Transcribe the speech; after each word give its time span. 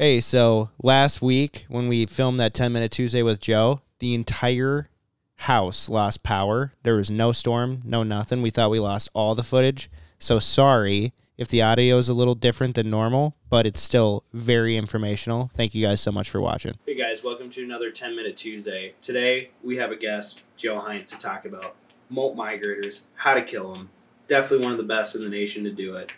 Hey, 0.00 0.20
so 0.20 0.70
last 0.80 1.20
week 1.20 1.64
when 1.66 1.88
we 1.88 2.06
filmed 2.06 2.38
that 2.38 2.54
10 2.54 2.72
minute 2.72 2.92
Tuesday 2.92 3.20
with 3.20 3.40
Joe, 3.40 3.80
the 3.98 4.14
entire 4.14 4.90
house 5.38 5.88
lost 5.88 6.22
power. 6.22 6.72
There 6.84 6.94
was 6.94 7.10
no 7.10 7.32
storm, 7.32 7.82
no 7.84 8.04
nothing. 8.04 8.40
We 8.40 8.50
thought 8.50 8.70
we 8.70 8.78
lost 8.78 9.08
all 9.12 9.34
the 9.34 9.42
footage. 9.42 9.90
So 10.20 10.38
sorry 10.38 11.14
if 11.36 11.48
the 11.48 11.62
audio 11.62 11.98
is 11.98 12.08
a 12.08 12.14
little 12.14 12.36
different 12.36 12.76
than 12.76 12.88
normal, 12.88 13.34
but 13.50 13.66
it's 13.66 13.82
still 13.82 14.22
very 14.32 14.76
informational. 14.76 15.50
Thank 15.56 15.74
you 15.74 15.84
guys 15.84 16.00
so 16.00 16.12
much 16.12 16.30
for 16.30 16.40
watching. 16.40 16.78
Hey 16.86 16.94
guys, 16.94 17.24
welcome 17.24 17.50
to 17.50 17.64
another 17.64 17.90
10 17.90 18.14
Minute 18.14 18.36
Tuesday. 18.36 18.94
Today 19.02 19.50
we 19.64 19.78
have 19.78 19.90
a 19.90 19.96
guest, 19.96 20.44
Joe 20.56 20.80
Heintz, 20.80 21.08
to 21.08 21.18
talk 21.18 21.44
about 21.44 21.74
molt 22.08 22.36
migrators, 22.36 23.02
how 23.16 23.34
to 23.34 23.42
kill 23.42 23.72
them. 23.72 23.88
Definitely 24.28 24.64
one 24.64 24.72
of 24.74 24.78
the 24.78 24.84
best 24.84 25.16
in 25.16 25.24
the 25.24 25.28
nation 25.28 25.64
to 25.64 25.72
do 25.72 25.96
it. 25.96 26.12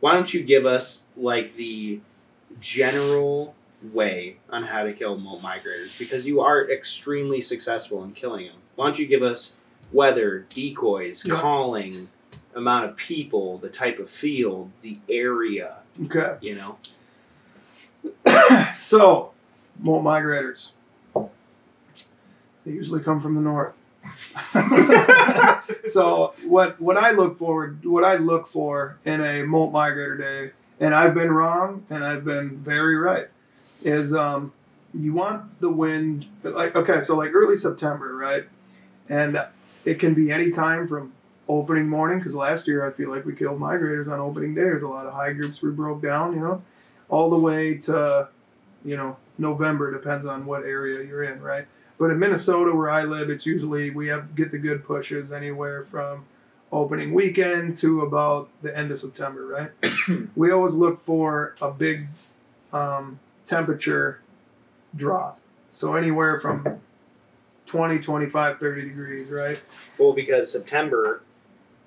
Why 0.00 0.12
don't 0.12 0.34
you 0.34 0.42
give 0.42 0.66
us 0.66 1.04
like 1.16 1.56
the 1.56 2.00
general 2.60 3.54
way 3.82 4.36
on 4.50 4.64
how 4.64 4.82
to 4.82 4.92
kill 4.92 5.16
molt 5.16 5.42
migrators 5.42 5.96
because 5.98 6.26
you 6.26 6.40
are 6.40 6.68
extremely 6.68 7.40
successful 7.40 8.02
in 8.04 8.12
killing 8.12 8.46
them. 8.46 8.56
Why 8.74 8.86
don't 8.86 8.98
you 8.98 9.06
give 9.06 9.22
us 9.22 9.52
weather, 9.92 10.46
decoys, 10.48 11.24
Yeah. 11.26 11.36
calling, 11.36 12.08
amount 12.54 12.86
of 12.86 12.96
people, 12.96 13.58
the 13.58 13.68
type 13.68 13.98
of 13.98 14.10
field, 14.10 14.70
the 14.82 14.98
area, 15.08 15.78
Okay. 16.06 16.36
you 16.40 16.54
know? 16.54 16.76
So, 18.82 19.32
molt 19.78 20.04
migrators. 20.04 20.72
They 21.14 22.72
usually 22.72 23.00
come 23.00 23.20
from 23.20 23.34
the 23.34 23.40
north. 23.40 23.78
so 25.86 26.32
what 26.46 26.80
what 26.80 26.96
I 26.96 27.10
look 27.10 27.38
forward 27.38 27.84
what 27.84 28.04
I 28.04 28.16
look 28.16 28.46
for 28.46 28.96
in 29.04 29.20
a 29.20 29.42
molt 29.42 29.72
migrator 29.72 30.18
day, 30.18 30.50
and 30.80 30.94
I've 30.94 31.14
been 31.14 31.30
wrong 31.30 31.84
and 31.90 32.04
I've 32.04 32.24
been 32.24 32.58
very 32.58 32.96
right, 32.96 33.28
is 33.82 34.14
um, 34.14 34.52
you 34.94 35.12
want 35.12 35.60
the 35.60 35.70
wind 35.70 36.26
like 36.42 36.74
okay, 36.74 37.02
so 37.02 37.16
like 37.16 37.32
early 37.34 37.56
September, 37.56 38.14
right? 38.14 38.44
And 39.08 39.42
it 39.84 39.98
can 39.98 40.14
be 40.14 40.30
any 40.30 40.50
time 40.50 40.86
from 40.86 41.12
opening 41.48 41.88
morning 41.88 42.18
because 42.18 42.34
last 42.34 42.68
year 42.68 42.86
I 42.86 42.92
feel 42.92 43.10
like 43.10 43.24
we 43.24 43.34
killed 43.34 43.58
migrators 43.58 44.10
on 44.10 44.20
opening 44.20 44.54
day. 44.54 44.62
There's 44.62 44.82
a 44.82 44.88
lot 44.88 45.06
of 45.06 45.14
high 45.14 45.32
groups 45.32 45.62
we 45.62 45.70
broke 45.70 46.02
down, 46.02 46.34
you 46.34 46.40
know, 46.40 46.62
all 47.08 47.30
the 47.30 47.38
way 47.38 47.74
to 47.78 48.28
you 48.84 48.96
know 48.96 49.16
November 49.38 49.92
depends 49.92 50.26
on 50.26 50.46
what 50.46 50.62
area 50.64 51.02
you're 51.04 51.24
in, 51.24 51.40
right? 51.40 51.66
But 51.98 52.10
in 52.10 52.18
Minnesota, 52.18 52.74
where 52.74 52.90
I 52.90 53.02
live, 53.02 53.28
it's 53.28 53.44
usually 53.44 53.90
we 53.90 54.06
have 54.08 54.34
get 54.34 54.52
the 54.52 54.58
good 54.58 54.84
pushes 54.84 55.32
anywhere 55.32 55.82
from 55.82 56.26
opening 56.70 57.14
weekend 57.14 57.76
to 57.78 58.02
about 58.02 58.48
the 58.62 58.76
end 58.76 58.90
of 58.90 58.98
September, 58.98 59.46
right? 59.46 59.70
we 60.36 60.50
always 60.50 60.74
look 60.74 61.00
for 61.00 61.54
a 61.60 61.70
big 61.70 62.08
um, 62.72 63.18
temperature 63.44 64.20
drop. 64.94 65.40
So 65.70 65.94
anywhere 65.94 66.38
from 66.38 66.80
20, 67.66 67.98
25, 67.98 68.58
30 68.58 68.82
degrees, 68.82 69.28
right? 69.28 69.60
Well, 69.98 70.12
because 70.12 70.50
September 70.52 71.22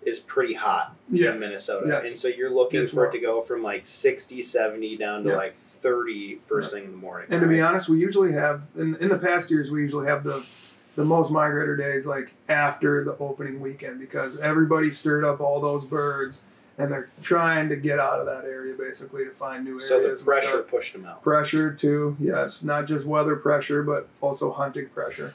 is 0.04 0.20
pretty 0.20 0.56
hot 0.56 0.95
Yes. 1.12 1.34
in 1.36 1.40
Minnesota. 1.40 1.88
Yes. 1.88 2.10
And 2.10 2.20
so 2.20 2.28
you're 2.28 2.50
looking 2.50 2.82
It's 2.82 2.92
for 2.92 3.06
it 3.06 3.12
to 3.12 3.20
go 3.20 3.42
from 3.44 3.62
like 3.62 3.86
60, 3.86 4.42
70 4.42 4.98
down 4.98 5.23
to 5.23 5.30
Yeah. 5.30 5.36
like 5.36 5.58
30 5.58 6.40
first 6.48 6.73
thing 6.73 6.86
in 6.86 6.92
the 6.92 6.98
morning. 6.98 7.28
And 7.30 7.40
to 7.42 7.48
be 7.48 7.62
honest, 7.62 7.88
we 7.88 8.00
usually 8.00 8.32
have 8.32 8.64
in, 8.76 8.95
in 8.95 9.10
the 9.10 9.18
past 9.20 9.52
years 9.52 9.70
we 9.70 9.82
usually 9.82 10.08
have 10.08 10.23
the 10.23 10.44
the 10.95 11.06
most 11.06 11.31
migrator 11.31 11.78
days 11.78 12.06
like 12.06 12.34
after 12.50 13.03
the 13.03 13.17
opening 13.17 13.61
weekend 13.61 14.00
because 14.00 14.39
everybody 14.39 14.92
stirred 14.92 15.23
up 15.23 15.39
all 15.39 15.61
those 15.61 15.86
birds 15.86 16.42
and 16.78 16.92
they're 16.92 17.09
trying 17.22 17.70
to 17.70 17.75
get 17.75 18.00
out 18.00 18.20
of 18.20 18.25
that 18.25 18.44
area 18.45 18.75
basically 18.78 19.23
to 19.23 19.31
find 19.31 19.64
new 19.64 19.72
areas. 19.72 19.88
So 19.88 20.02
the 20.02 20.23
pressure 20.23 20.64
pushed 20.64 20.94
them 20.94 21.06
out. 21.06 21.22
pressure 21.22 21.72
too, 21.72 22.17
yes, 22.20 22.64
not 22.64 22.88
just 22.88 23.06
weather 23.06 23.36
pressure 23.36 23.83
but 23.83 24.09
also 24.22 24.52
hunting 24.52 24.89
pressure. 24.89 25.33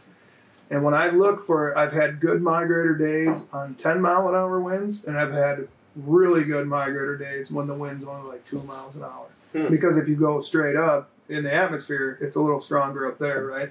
And 0.70 0.82
when 0.82 0.94
I 0.94 1.10
look 1.10 1.40
for, 1.40 1.76
I've 1.78 1.92
had 1.92 2.20
good 2.20 2.42
migrator 2.42 2.98
days 2.98 3.46
on 3.52 3.74
10 3.74 4.00
mile 4.00 4.28
an 4.28 4.34
hour 4.34 4.58
winds, 4.60 5.04
and 5.04 5.16
I've 5.16 5.32
had 5.32 5.68
really 5.94 6.42
good 6.42 6.66
migrator 6.66 7.18
days 7.18 7.50
when 7.52 7.66
the 7.66 7.74
wind's 7.74 8.04
only 8.04 8.28
like 8.28 8.44
two 8.44 8.62
miles 8.62 8.96
an 8.96 9.04
hour. 9.04 9.26
Hmm. 9.52 9.68
Because 9.68 9.96
if 9.96 10.08
you 10.08 10.16
go 10.16 10.40
straight 10.40 10.76
up 10.76 11.10
in 11.28 11.44
the 11.44 11.54
atmosphere, 11.54 12.18
it's 12.20 12.36
a 12.36 12.40
little 12.40 12.60
stronger 12.60 13.06
up 13.06 13.18
there, 13.18 13.44
right? 13.44 13.70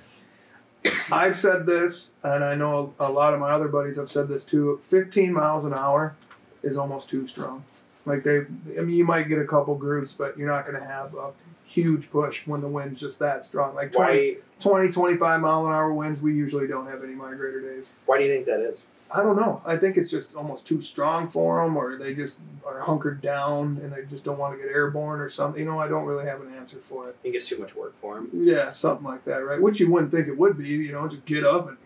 I've 1.11 1.37
said 1.37 1.65
this, 1.65 2.11
and 2.23 2.43
I 2.43 2.55
know 2.55 2.93
a 2.99 3.11
lot 3.11 3.33
of 3.33 3.39
my 3.39 3.51
other 3.51 3.67
buddies 3.67 3.97
have 3.97 4.09
said 4.09 4.27
this 4.27 4.43
too. 4.43 4.79
15 4.83 5.33
miles 5.33 5.65
an 5.65 5.73
hour 5.73 6.15
is 6.63 6.77
almost 6.77 7.09
too 7.09 7.27
strong. 7.27 7.63
Like 8.05 8.23
they, 8.23 8.39
I 8.77 8.81
mean, 8.81 8.95
you 8.95 9.05
might 9.05 9.27
get 9.27 9.39
a 9.39 9.45
couple 9.45 9.75
groups, 9.75 10.13
but 10.13 10.37
you're 10.37 10.47
not 10.47 10.65
going 10.67 10.79
to 10.79 10.85
have 10.85 11.15
a 11.15 11.31
huge 11.65 12.11
push 12.11 12.45
when 12.45 12.61
the 12.61 12.67
wind's 12.67 12.99
just 12.99 13.19
that 13.19 13.43
strong. 13.43 13.75
Like 13.75 13.91
20, 13.91 14.13
Why 14.13 14.35
20 14.59 14.91
25 14.91 15.41
mile 15.41 15.65
an 15.65 15.73
hour 15.73 15.93
winds, 15.93 16.21
we 16.21 16.33
usually 16.33 16.67
don't 16.67 16.87
have 16.87 17.03
any 17.03 17.13
migrator 17.13 17.61
days. 17.61 17.91
why 18.05 18.17
do 18.17 18.25
you 18.25 18.33
think 18.33 18.45
that 18.45 18.59
is? 18.59 18.79
I 19.11 19.21
don't 19.21 19.35
know. 19.35 19.61
I 19.65 19.77
think 19.77 19.97
it's 19.97 20.11
just 20.11 20.35
almost 20.35 20.65
too 20.65 20.81
strong 20.81 21.27
for 21.27 21.63
them, 21.63 21.77
or 21.77 21.97
they 21.97 22.13
just 22.13 22.39
are 22.65 22.81
hunkered 22.81 23.21
down 23.21 23.79
and 23.81 23.93
they 23.93 24.03
just 24.09 24.23
don't 24.23 24.37
want 24.37 24.55
to 24.55 24.63
get 24.63 24.73
airborne 24.73 25.21
or 25.21 25.29
something. 25.29 25.59
You 25.59 25.69
know, 25.69 25.79
I 25.79 25.87
don't 25.87 26.05
really 26.05 26.25
have 26.25 26.41
an 26.41 26.53
answer 26.55 26.77
for 26.77 27.07
it. 27.07 27.15
I 27.19 27.23
think 27.23 27.35
it's 27.35 27.47
too 27.47 27.59
much 27.59 27.75
work 27.75 27.95
for 27.99 28.15
them. 28.15 28.29
Yeah, 28.33 28.71
something 28.71 29.05
like 29.05 29.23
that, 29.25 29.37
right? 29.37 29.61
Which 29.61 29.79
you 29.79 29.91
wouldn't 29.91 30.11
think 30.11 30.27
it 30.27 30.37
would 30.37 30.57
be. 30.57 30.69
You 30.69 30.91
know, 30.91 31.07
just 31.07 31.25
get 31.25 31.45
up 31.45 31.67
and 31.67 31.77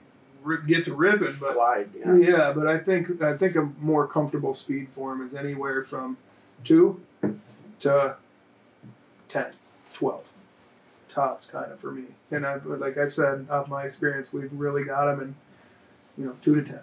rip, 0.43 0.65
get 0.65 0.85
to 0.85 0.93
ripping, 0.93 1.37
but 1.39 1.53
Glide, 1.53 1.89
yeah. 1.97 2.15
yeah, 2.15 2.53
but 2.53 2.67
I 2.67 2.77
think 2.77 3.21
I 3.21 3.37
think 3.37 3.55
a 3.55 3.69
more 3.79 4.07
comfortable 4.07 4.55
speed 4.55 4.89
for 4.89 5.13
him 5.13 5.25
is 5.25 5.35
anywhere 5.35 5.83
from 5.83 6.17
two 6.63 7.01
to 7.81 8.15
10, 9.27 9.51
12 9.93 10.29
tops, 11.07 11.45
kind 11.45 11.71
of 11.71 11.79
for 11.79 11.91
me. 11.91 12.03
And 12.31 12.45
I, 12.45 12.55
like 12.55 12.97
I 12.97 13.07
said, 13.07 13.47
off 13.49 13.67
my 13.67 13.83
experience, 13.83 14.33
we've 14.33 14.51
really 14.51 14.83
got 14.83 15.11
him 15.13 15.21
in, 15.21 15.35
you 16.19 16.25
know, 16.25 16.35
two 16.41 16.53
to 16.55 16.61
ten 16.61 16.81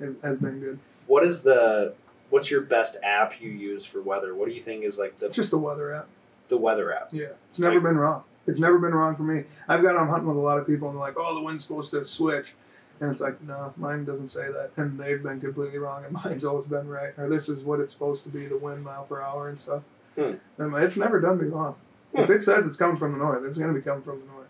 has, 0.00 0.14
has 0.22 0.38
been 0.38 0.60
good. 0.60 0.78
What 1.06 1.24
is 1.24 1.42
the 1.42 1.94
what's 2.30 2.50
your 2.50 2.60
best 2.60 2.96
app 3.02 3.40
you 3.40 3.48
use 3.48 3.84
for 3.86 4.02
weather? 4.02 4.34
What 4.34 4.48
do 4.48 4.54
you 4.54 4.62
think 4.62 4.84
is 4.84 4.98
like 4.98 5.16
the 5.16 5.28
Just 5.30 5.52
the 5.52 5.58
weather 5.58 5.94
app. 5.94 6.08
the 6.48 6.56
weather 6.56 6.92
app? 6.92 7.08
Yeah, 7.12 7.28
it's 7.48 7.58
never 7.58 7.80
been 7.80 7.96
wrong. 7.96 8.24
It's 8.46 8.58
never 8.58 8.78
been 8.78 8.94
wrong 8.94 9.16
for 9.16 9.22
me. 9.22 9.44
I've 9.68 9.82
gone 9.82 9.96
on 9.96 10.08
hunting 10.08 10.28
with 10.28 10.36
a 10.36 10.40
lot 10.40 10.58
of 10.58 10.66
people 10.66 10.88
and 10.88 10.96
they're 10.96 11.06
like, 11.06 11.16
"Oh, 11.16 11.34
the 11.34 11.40
wind's 11.40 11.64
supposed 11.64 11.92
to 11.92 12.04
switch," 12.04 12.54
and 13.00 13.10
it's 13.10 13.20
like, 13.20 13.40
"No, 13.42 13.72
mine 13.76 14.04
doesn't 14.04 14.28
say 14.28 14.50
that," 14.50 14.70
and 14.76 14.98
they've 14.98 15.22
been 15.22 15.40
completely 15.40 15.78
wrong, 15.78 16.04
and 16.04 16.12
mine's 16.24 16.44
always 16.44 16.66
been 16.66 16.88
right. 16.88 17.12
Or 17.16 17.28
this 17.28 17.48
is 17.48 17.64
what 17.64 17.80
it's 17.80 17.92
supposed 17.92 18.24
to 18.24 18.30
be, 18.30 18.46
the 18.46 18.58
wind 18.58 18.84
mile 18.84 19.04
per 19.04 19.20
hour 19.20 19.48
and 19.48 19.58
stuff. 19.58 19.82
Hmm. 20.16 20.34
And 20.58 20.74
it's 20.76 20.96
never 20.96 21.20
done 21.20 21.38
me 21.38 21.48
wrong. 21.48 21.76
If 22.14 22.30
it 22.30 22.42
says 22.42 22.66
it's 22.66 22.76
coming 22.76 22.96
from 22.96 23.12
the 23.12 23.18
north, 23.18 23.44
it's 23.44 23.58
going 23.58 23.72
to 23.72 23.78
be 23.78 23.84
coming 23.84 24.02
from 24.02 24.20
the 24.20 24.26
north 24.26 24.48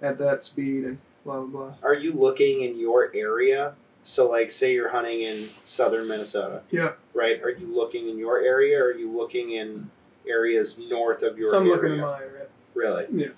at 0.00 0.18
that 0.18 0.44
speed 0.44 0.84
and 0.84 0.98
blah 1.24 1.40
blah 1.40 1.46
blah. 1.46 1.74
Are 1.82 1.94
you 1.94 2.12
looking 2.12 2.62
in 2.62 2.78
your 2.78 3.10
area? 3.14 3.74
So 4.04 4.28
like 4.28 4.50
say 4.50 4.72
you're 4.74 4.90
hunting 4.90 5.20
in 5.20 5.48
southern 5.64 6.08
Minnesota, 6.08 6.62
Yeah, 6.70 6.92
right? 7.14 7.40
Are 7.42 7.50
you 7.50 7.72
looking 7.74 8.08
in 8.08 8.18
your 8.18 8.40
area 8.40 8.78
or 8.82 8.86
are 8.88 8.94
you 8.98 9.10
looking 9.16 9.52
in 9.52 9.90
areas 10.28 10.78
north 10.78 11.22
of 11.22 11.38
your 11.38 11.54
I'm 11.54 11.62
area? 11.62 11.74
looking 11.74 11.92
in 11.92 12.00
my 12.00 12.18
area. 12.20 12.46
Really? 12.74 13.06
Yeah. 13.12 13.28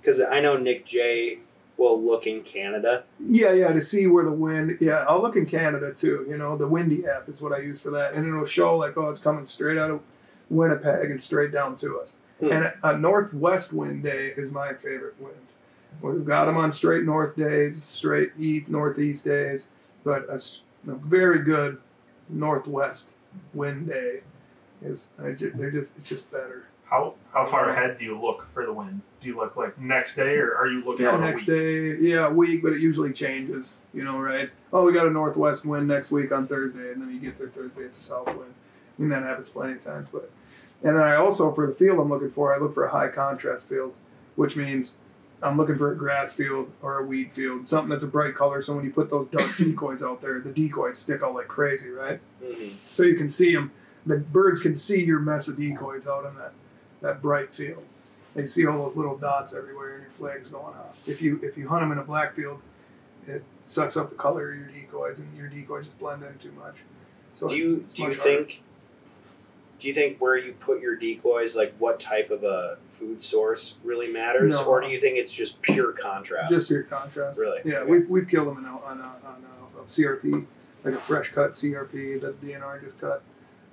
Because 0.00 0.20
I 0.20 0.40
know 0.40 0.56
Nick 0.56 0.86
J 0.86 1.38
will 1.76 2.00
look 2.00 2.26
in 2.26 2.42
Canada. 2.42 3.04
Yeah, 3.18 3.52
yeah, 3.52 3.72
to 3.72 3.82
see 3.82 4.06
where 4.06 4.24
the 4.24 4.32
wind. 4.32 4.78
Yeah, 4.80 5.04
I'll 5.08 5.20
look 5.22 5.36
in 5.36 5.46
Canada 5.46 5.92
too. 5.92 6.24
You 6.28 6.36
know, 6.36 6.56
the 6.56 6.66
Windy 6.68 7.04
app 7.06 7.28
is 7.28 7.40
what 7.40 7.52
I 7.52 7.58
use 7.58 7.80
for 7.80 7.90
that, 7.90 8.14
and 8.14 8.26
it'll 8.26 8.46
show 8.46 8.76
like, 8.76 8.96
oh, 8.96 9.08
it's 9.08 9.18
coming 9.20 9.46
straight 9.46 9.78
out 9.78 9.90
of 9.90 10.00
Winnipeg 10.50 11.10
and 11.10 11.20
straight 11.22 11.50
down 11.50 11.76
to 11.76 11.98
us. 11.98 12.14
Hmm. 12.40 12.52
And 12.52 12.72
a 12.82 12.96
northwest 12.96 13.72
wind 13.72 14.02
day 14.02 14.32
is 14.36 14.52
my 14.52 14.74
favorite 14.74 15.14
wind. 15.20 15.36
We've 16.00 16.26
got 16.26 16.46
them 16.46 16.56
on 16.56 16.72
straight 16.72 17.04
north 17.04 17.36
days, 17.36 17.84
straight 17.84 18.32
east 18.38 18.68
northeast 18.68 19.24
days, 19.24 19.68
but 20.04 20.28
a 20.28 20.40
very 20.86 21.40
good 21.42 21.78
northwest 22.28 23.14
wind 23.54 23.88
day 23.88 24.20
is. 24.82 25.10
I 25.22 25.32
ju- 25.32 25.52
they're 25.54 25.70
just 25.70 25.96
it's 25.96 26.08
just 26.08 26.30
better. 26.30 26.66
How 26.88 27.14
how 27.32 27.46
far 27.46 27.70
ahead 27.70 27.98
do 27.98 28.04
you 28.04 28.20
look 28.20 28.48
for 28.52 28.66
the 28.66 28.72
wind? 28.72 29.00
Do 29.20 29.28
you 29.28 29.36
look 29.36 29.56
like 29.56 29.78
next 29.78 30.16
day, 30.16 30.36
or 30.36 30.54
are 30.56 30.66
you 30.66 30.84
looking 30.84 31.06
Yeah, 31.06 31.16
a 31.16 31.20
next 31.20 31.44
day, 31.46 31.96
yeah, 31.96 32.26
a 32.26 32.30
week, 32.32 32.62
but 32.62 32.72
it 32.72 32.80
usually 32.80 33.12
changes, 33.12 33.76
you 33.94 34.02
know, 34.02 34.18
right? 34.18 34.50
Oh, 34.72 34.84
we 34.84 34.92
got 34.92 35.06
a 35.06 35.10
northwest 35.10 35.64
wind 35.64 35.86
next 35.86 36.10
week 36.10 36.32
on 36.32 36.48
Thursday, 36.48 36.90
and 36.92 37.00
then 37.00 37.10
you 37.12 37.20
get 37.20 37.38
there 37.38 37.48
Thursday, 37.48 37.82
it's 37.82 37.96
a 37.96 38.00
south 38.00 38.26
wind. 38.26 38.52
And 38.98 39.10
that 39.12 39.22
happens 39.22 39.48
plenty 39.48 39.74
of 39.74 39.84
times. 39.84 40.08
But 40.12 40.30
and 40.82 40.96
then 40.96 41.02
I 41.02 41.14
also 41.14 41.52
for 41.52 41.66
the 41.66 41.72
field 41.72 42.00
I'm 42.00 42.08
looking 42.08 42.30
for, 42.30 42.52
I 42.54 42.58
look 42.58 42.74
for 42.74 42.84
a 42.84 42.90
high 42.90 43.08
contrast 43.08 43.68
field, 43.68 43.94
which 44.34 44.56
means 44.56 44.92
I'm 45.42 45.56
looking 45.56 45.76
for 45.76 45.92
a 45.92 45.96
grass 45.96 46.32
field 46.32 46.70
or 46.82 46.98
a 46.98 47.04
weed 47.04 47.32
field, 47.32 47.66
something 47.66 47.90
that's 47.90 48.04
a 48.04 48.08
bright 48.08 48.34
color. 48.34 48.62
So 48.62 48.74
when 48.76 48.84
you 48.84 48.92
put 48.92 49.10
those 49.10 49.26
dark 49.26 49.56
decoys 49.58 50.02
out 50.02 50.20
there, 50.20 50.38
the 50.40 50.50
decoys 50.50 50.98
stick 50.98 51.22
out 51.22 51.34
like 51.34 51.48
crazy, 51.48 51.88
right? 51.90 52.20
Mm-hmm. 52.42 52.76
So 52.90 53.02
you 53.02 53.16
can 53.16 53.28
see 53.28 53.54
them. 53.54 53.72
The 54.06 54.18
birds 54.18 54.60
can 54.60 54.76
see 54.76 55.02
your 55.04 55.20
mess 55.20 55.48
of 55.48 55.56
decoys 55.56 56.06
out 56.06 56.26
in 56.26 56.34
that 56.36 56.52
that 57.02 57.20
bright 57.22 57.52
field. 57.52 57.84
They 58.34 58.46
see 58.46 58.66
all 58.66 58.86
those 58.86 58.96
little 58.96 59.16
dots 59.16 59.52
everywhere, 59.52 59.94
and 59.94 60.02
your 60.02 60.10
flags 60.10 60.48
going 60.48 60.74
off. 60.74 60.96
If 61.06 61.20
you 61.20 61.40
if 61.42 61.58
you 61.58 61.68
hunt 61.68 61.82
them 61.82 61.92
in 61.92 61.98
a 61.98 62.04
black 62.04 62.34
field, 62.34 62.60
it 63.26 63.44
sucks 63.62 63.96
up 63.96 64.10
the 64.10 64.16
color 64.16 64.52
of 64.52 64.58
your 64.58 64.68
decoys, 64.68 65.18
and 65.18 65.36
your 65.36 65.48
decoys 65.48 65.86
just 65.86 65.98
blend 65.98 66.22
in 66.22 66.38
too 66.38 66.52
much. 66.52 66.76
So 67.34 67.48
Do 67.48 67.56
you 67.56 67.84
do 67.94 68.02
you 68.02 68.08
harder. 68.08 68.22
think 68.22 68.62
Do 69.82 69.88
you 69.88 69.94
think 69.94 70.18
where 70.20 70.36
you 70.38 70.52
put 70.52 70.80
your 70.80 70.94
decoys, 70.94 71.56
like 71.56 71.74
what 71.80 71.98
type 71.98 72.30
of 72.30 72.44
a 72.44 72.78
food 72.90 73.24
source, 73.24 73.74
really 73.82 74.06
matters, 74.06 74.54
No. 74.54 74.64
or 74.64 74.80
do 74.80 74.86
you 74.86 75.00
think 75.00 75.16
it's 75.18 75.32
just 75.32 75.60
pure 75.60 75.90
contrast? 75.90 76.52
Just 76.54 76.70
your 76.70 76.84
contrast. 76.84 77.36
really. 77.36 77.58
Yeah, 77.64 77.78
Okay. 77.78 77.90
we've, 77.90 78.08
we've 78.08 78.28
killed 78.28 78.46
them 78.46 78.58
in 78.58 78.64
a, 78.64 78.76
on 78.76 79.00
a, 79.00 79.26
on 79.26 79.44
a, 79.76 79.80
a 79.80 79.84
CRP, 79.86 80.46
like 80.84 80.94
a 80.94 80.98
fresh 80.98 81.30
cut 81.32 81.50
CRP 81.54 82.20
that 82.20 82.40
DNR 82.40 82.80
just 82.84 83.00
cut. 83.00 83.24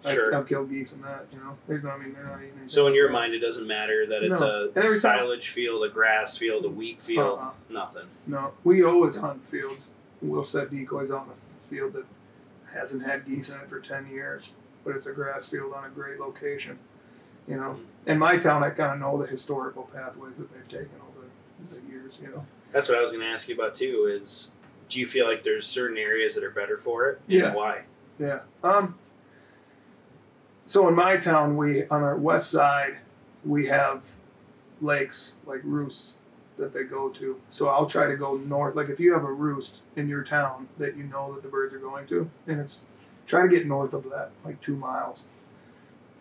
I've, 0.04 0.14
Sure. 0.14 0.36
I've 0.36 0.48
killed 0.48 0.72
geese 0.72 0.94
in 0.94 1.02
that, 1.04 1.28
you 1.32 1.38
know. 1.38 1.56
There's 1.68 1.84
no, 1.84 1.92
I 1.92 1.98
mean, 2.00 2.14
they're 2.14 2.24
not 2.24 2.38
eating 2.40 2.54
anything. 2.54 2.70
So 2.70 2.88
in 2.88 2.96
your 2.96 3.12
mind, 3.12 3.36
it 3.36 3.40
doesn't 3.40 3.68
matter 3.68 4.08
that 4.08 4.24
it's 4.24 4.42
No. 4.42 4.72
A 4.76 4.90
silage 4.90 5.50
field, 5.50 5.84
a 5.84 5.90
grass 5.90 6.36
field, 6.36 6.66
a 6.66 6.70
wheat 6.70 7.00
field, 7.00 7.38
Uh-uh. 7.38 7.52
nothing. 7.70 8.06
No, 8.26 8.54
we 8.64 8.84
always 8.84 9.18
hunt 9.18 9.48
fields. 9.48 9.90
We'll 10.24 10.44
set 10.44 10.72
decoys 10.72 11.12
out 11.12 11.26
in 11.28 11.34
a 11.34 11.70
field 11.70 11.94
that 11.94 12.06
hasn't 12.74 13.06
had 13.06 13.28
geese 13.28 13.50
in 13.50 13.58
it 13.58 13.70
for 13.70 13.80
ten 13.80 14.08
years, 14.10 14.50
but 14.84 14.96
it's 14.96 15.08
a 15.08 15.12
grass 15.12 15.48
field 15.48 15.74
on 15.74 15.86
a 15.86 15.90
great 15.90 16.20
location. 16.20 16.80
You 17.48 17.56
know, 17.58 17.80
in 18.06 18.20
my 18.20 18.38
town, 18.38 18.64
I 18.64 18.70
kind 18.70 18.94
of 18.94 19.00
know 19.00 19.20
the 19.22 19.28
historical 19.28 19.90
pathways 19.94 20.38
that 20.38 20.54
they've 20.54 20.68
taken 20.68 20.92
over 21.08 21.28
the 21.72 21.92
years. 21.92 22.14
You 22.22 22.28
know, 22.30 22.46
That's 22.72 22.88
what 22.88 22.98
I 22.98 23.02
was 23.02 23.12
going 23.12 23.24
to 23.24 23.30
ask 23.30 23.48
you 23.50 23.56
about 23.56 23.76
too. 23.76 24.08
Is 24.20 24.52
do 24.88 25.00
you 25.00 25.06
feel 25.08 25.28
like 25.28 25.44
there's 25.44 25.66
certain 25.68 25.98
areas 25.98 26.36
that 26.36 26.44
are 26.44 26.52
better 26.52 26.78
for 26.78 27.10
it? 27.10 27.22
And 27.28 27.40
Yeah. 27.40 27.54
Why? 27.54 27.82
yeah. 28.20 28.40
Um. 28.64 28.96
So 30.66 30.88
in 30.88 30.96
my 30.96 31.18
town, 31.18 31.58
we 31.58 31.86
on 31.88 32.04
our 32.04 32.16
west 32.16 32.52
side, 32.52 32.98
we 33.44 33.66
have 33.68 34.12
lakes 34.82 35.34
like 35.46 35.62
roosts 35.64 36.18
that 36.58 36.74
they 36.74 36.84
go 36.84 37.10
to. 37.10 37.40
So 37.50 37.68
I'll 37.70 37.88
try 37.88 38.06
to 38.08 38.16
go 38.16 38.36
north. 38.38 38.76
Like 38.76 38.90
if 38.90 39.00
you 39.00 39.14
have 39.14 39.24
a 39.24 39.32
roost 39.32 39.82
in 39.96 40.08
your 40.08 40.24
town 40.24 40.68
that 40.78 40.96
you 40.96 41.04
know 41.04 41.34
that 41.34 41.42
the 41.42 41.50
birds 41.50 41.74
are 41.74 41.80
going 41.80 42.06
to, 42.08 42.30
and 42.46 42.60
it's 42.60 42.84
try 43.30 43.44
to 43.44 43.48
get 43.48 43.66
north 43.68 43.94
of 43.94 44.10
that, 44.10 44.32
like 44.44 44.60
two 44.60 44.76
miles. 44.76 45.26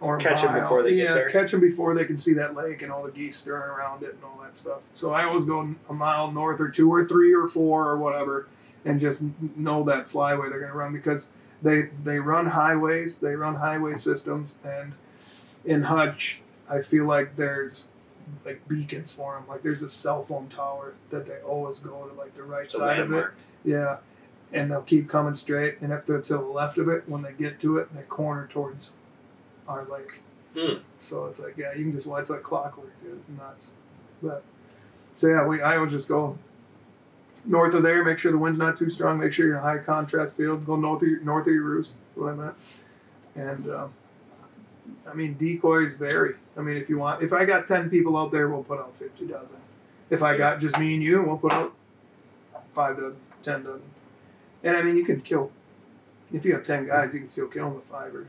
Or 0.00 0.16
Catch 0.18 0.44
'em 0.44 0.52
mile. 0.52 0.60
before 0.60 0.82
they 0.84 0.94
get 0.94 1.14
there? 1.14 1.30
catch 1.30 1.50
them 1.50 1.60
before 1.60 1.92
they 1.92 2.04
can 2.04 2.18
see 2.18 2.32
that 2.34 2.54
lake 2.54 2.82
and 2.82 2.92
all 2.92 3.02
the 3.02 3.10
geese 3.10 3.36
stirring 3.36 3.68
around 3.68 4.04
it 4.04 4.14
and 4.14 4.22
all 4.22 4.38
that 4.44 4.54
stuff. 4.56 4.82
So 4.92 5.12
I 5.12 5.24
always 5.24 5.44
go 5.44 5.74
a 5.88 5.92
mile 5.92 6.30
north 6.30 6.60
or 6.60 6.68
two 6.68 6.92
or 6.92 7.04
three 7.04 7.34
or 7.34 7.48
four 7.48 7.88
or 7.88 7.96
whatever, 7.98 8.46
and 8.84 9.00
just 9.00 9.22
know 9.56 9.82
that 9.84 10.04
flyway 10.04 10.50
they're 10.50 10.60
going 10.60 10.70
to 10.70 10.78
run 10.78 10.92
because 10.92 11.28
they 11.62 11.88
they 12.04 12.20
run 12.20 12.46
highways, 12.46 13.18
they 13.18 13.34
run 13.34 13.56
highway 13.56 13.96
systems, 13.96 14.54
and 14.62 14.92
in 15.64 15.84
Hutch, 15.84 16.42
I 16.70 16.80
feel 16.80 17.04
like 17.06 17.34
there's 17.34 17.88
like 18.44 18.68
beacons 18.68 19.10
for 19.10 19.34
them. 19.34 19.48
Like 19.48 19.62
there's 19.64 19.82
a 19.82 19.88
cell 19.88 20.22
phone 20.22 20.48
tower 20.48 20.94
that 21.10 21.26
they 21.26 21.38
always 21.40 21.80
go 21.80 22.06
to, 22.06 22.14
like 22.14 22.36
the 22.36 22.44
right 22.44 22.66
It's 22.66 22.76
side 22.76 23.00
of 23.00 23.12
it. 23.12 23.26
Yeah, 23.64 23.96
and 24.52 24.70
they'll 24.70 24.82
keep 24.82 25.08
coming 25.08 25.34
straight, 25.34 25.80
and 25.80 25.92
if 25.92 26.06
they're 26.06 26.20
to 26.20 26.34
the 26.34 26.40
left 26.40 26.78
of 26.78 26.88
it, 26.88 27.08
when 27.08 27.22
they 27.22 27.32
get 27.32 27.60
to 27.60 27.78
it, 27.78 27.94
they 27.94 28.02
corner 28.02 28.48
towards 28.50 28.92
our 29.66 29.84
lake. 29.84 30.20
Hmm. 30.54 30.78
So 30.98 31.26
it's 31.26 31.38
like, 31.38 31.56
yeah, 31.56 31.74
you 31.74 31.84
can 31.84 31.92
just 31.92 32.06
watch 32.06 32.30
like 32.30 32.42
clockwork, 32.42 32.92
dude. 33.02 33.18
It's 33.18 33.28
nuts. 33.28 33.68
But 34.22 34.42
so 35.16 35.28
yeah, 35.28 35.46
we 35.46 35.60
I 35.60 35.78
would 35.78 35.90
just 35.90 36.08
go 36.08 36.38
north 37.44 37.74
of 37.74 37.82
there, 37.82 38.04
make 38.04 38.18
sure 38.18 38.32
the 38.32 38.38
wind's 38.38 38.58
not 38.58 38.78
too 38.78 38.90
strong, 38.90 39.18
make 39.18 39.32
sure 39.32 39.46
you're 39.46 39.56
in 39.56 39.60
a 39.60 39.64
high 39.64 39.78
contrast 39.78 40.36
field, 40.36 40.66
go 40.66 40.76
north 40.76 41.02
of 41.02 41.08
your 41.08 41.20
north 41.20 41.46
of 41.46 41.52
your 41.52 41.64
roost, 41.64 41.94
what 42.14 42.32
I 42.32 42.34
meant. 42.34 42.54
And 43.34 43.70
um, 43.70 43.92
I 45.06 45.14
mean 45.14 45.34
decoys 45.34 45.94
vary. 45.94 46.34
I 46.56 46.62
mean 46.62 46.76
if 46.76 46.88
you 46.88 46.98
want 46.98 47.22
if 47.22 47.32
I 47.32 47.44
got 47.44 47.66
ten 47.66 47.90
people 47.90 48.16
out 48.16 48.32
there, 48.32 48.48
we'll 48.48 48.64
put 48.64 48.78
out 48.78 48.96
fifty 48.96 49.26
dozen. 49.26 49.48
If 50.10 50.22
I 50.22 50.36
got 50.38 50.58
just 50.58 50.78
me 50.78 50.94
and 50.94 51.02
you, 51.02 51.22
we'll 51.22 51.36
put 51.36 51.52
out 51.52 51.74
five 52.70 52.96
dozen, 52.96 53.18
ten 53.42 53.62
dozen. 53.62 53.82
And 54.68 54.76
I 54.76 54.82
mean 54.82 54.96
you 54.96 55.04
can 55.04 55.22
kill 55.22 55.50
if 56.32 56.44
you 56.44 56.52
have 56.52 56.64
ten 56.64 56.86
guys, 56.86 57.10
you 57.14 57.20
can 57.20 57.28
still 57.28 57.46
kill 57.48 57.64
them 57.64 57.74
with 57.76 57.84
five 57.84 58.14
or 58.14 58.26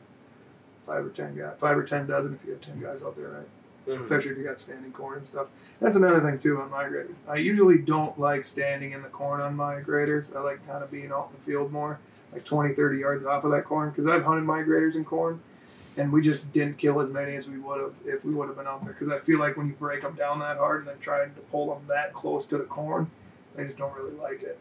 five 0.86 1.06
or 1.06 1.10
ten 1.10 1.36
guys, 1.38 1.56
five 1.60 1.78
or 1.78 1.84
ten 1.84 2.08
dozen 2.08 2.34
if 2.36 2.46
you 2.46 2.52
have 2.54 2.62
ten 2.62 2.80
guys 2.82 3.04
out 3.04 3.18
there, 3.18 3.28
right? 3.30 3.48
Mhm. 3.88 4.04
especially 4.04 4.32
if 4.32 4.38
you 4.38 4.44
got 4.44 4.60
standing 4.60 4.92
corn 4.92 5.18
and 5.18 5.28
stuff. 5.28 5.48
That's 5.82 5.96
another 5.96 6.20
thing 6.22 6.38
too 6.38 6.62
on 6.62 6.70
my 6.70 6.84
migrators. 6.86 7.16
I 7.28 7.36
usually 7.38 7.78
don't 7.80 8.20
like 8.20 8.46
standing 8.46 8.92
in 8.92 9.02
the 9.02 9.08
corn 9.10 9.42
on 9.42 9.56
my 9.56 9.76
migrators. 9.82 10.34
I 10.36 10.42
like 10.42 10.66
kind 10.68 10.84
of 10.84 10.92
being 10.92 11.12
out 11.12 11.30
in 11.32 11.38
the 11.40 11.44
field 11.44 11.72
more, 11.72 11.98
like 12.32 12.44
20, 12.46 12.74
30 12.76 13.00
yards 13.00 13.26
off 13.26 13.44
of 13.46 13.52
that 13.52 13.66
corn, 13.66 13.90
because 13.90 14.06
I've 14.06 14.24
hunted 14.24 14.46
migrators 14.46 14.96
in 14.96 15.06
corn, 15.06 15.40
and 15.98 16.12
we 16.12 16.22
just 16.22 16.52
didn't 16.52 16.78
kill 16.78 17.02
as 17.02 17.10
many 17.10 17.36
as 17.36 17.48
we 17.50 17.58
would 17.58 17.82
have 17.82 17.96
if 18.06 18.24
we 18.24 18.34
would 18.34 18.48
have 18.48 18.58
been 18.58 18.68
out 18.68 18.84
there. 18.86 18.94
Because 18.94 19.10
I 19.10 19.18
feel 19.20 19.40
like 19.40 19.58
when 19.58 19.68
you 19.68 19.74
break 19.74 20.04
them 20.04 20.14
down 20.14 20.40
that 20.40 20.58
hard 20.58 20.80
and 20.82 20.88
then 20.88 21.00
try 21.00 21.26
to 21.26 21.30
pull 21.52 21.74
them 21.74 21.84
that 21.88 22.14
close 22.14 22.46
to 22.48 22.58
the 22.58 22.66
corn, 22.66 23.10
I 23.58 23.64
just 23.64 23.78
don't 23.78 23.96
really 23.96 24.16
like 24.16 24.44
it. 24.44 24.60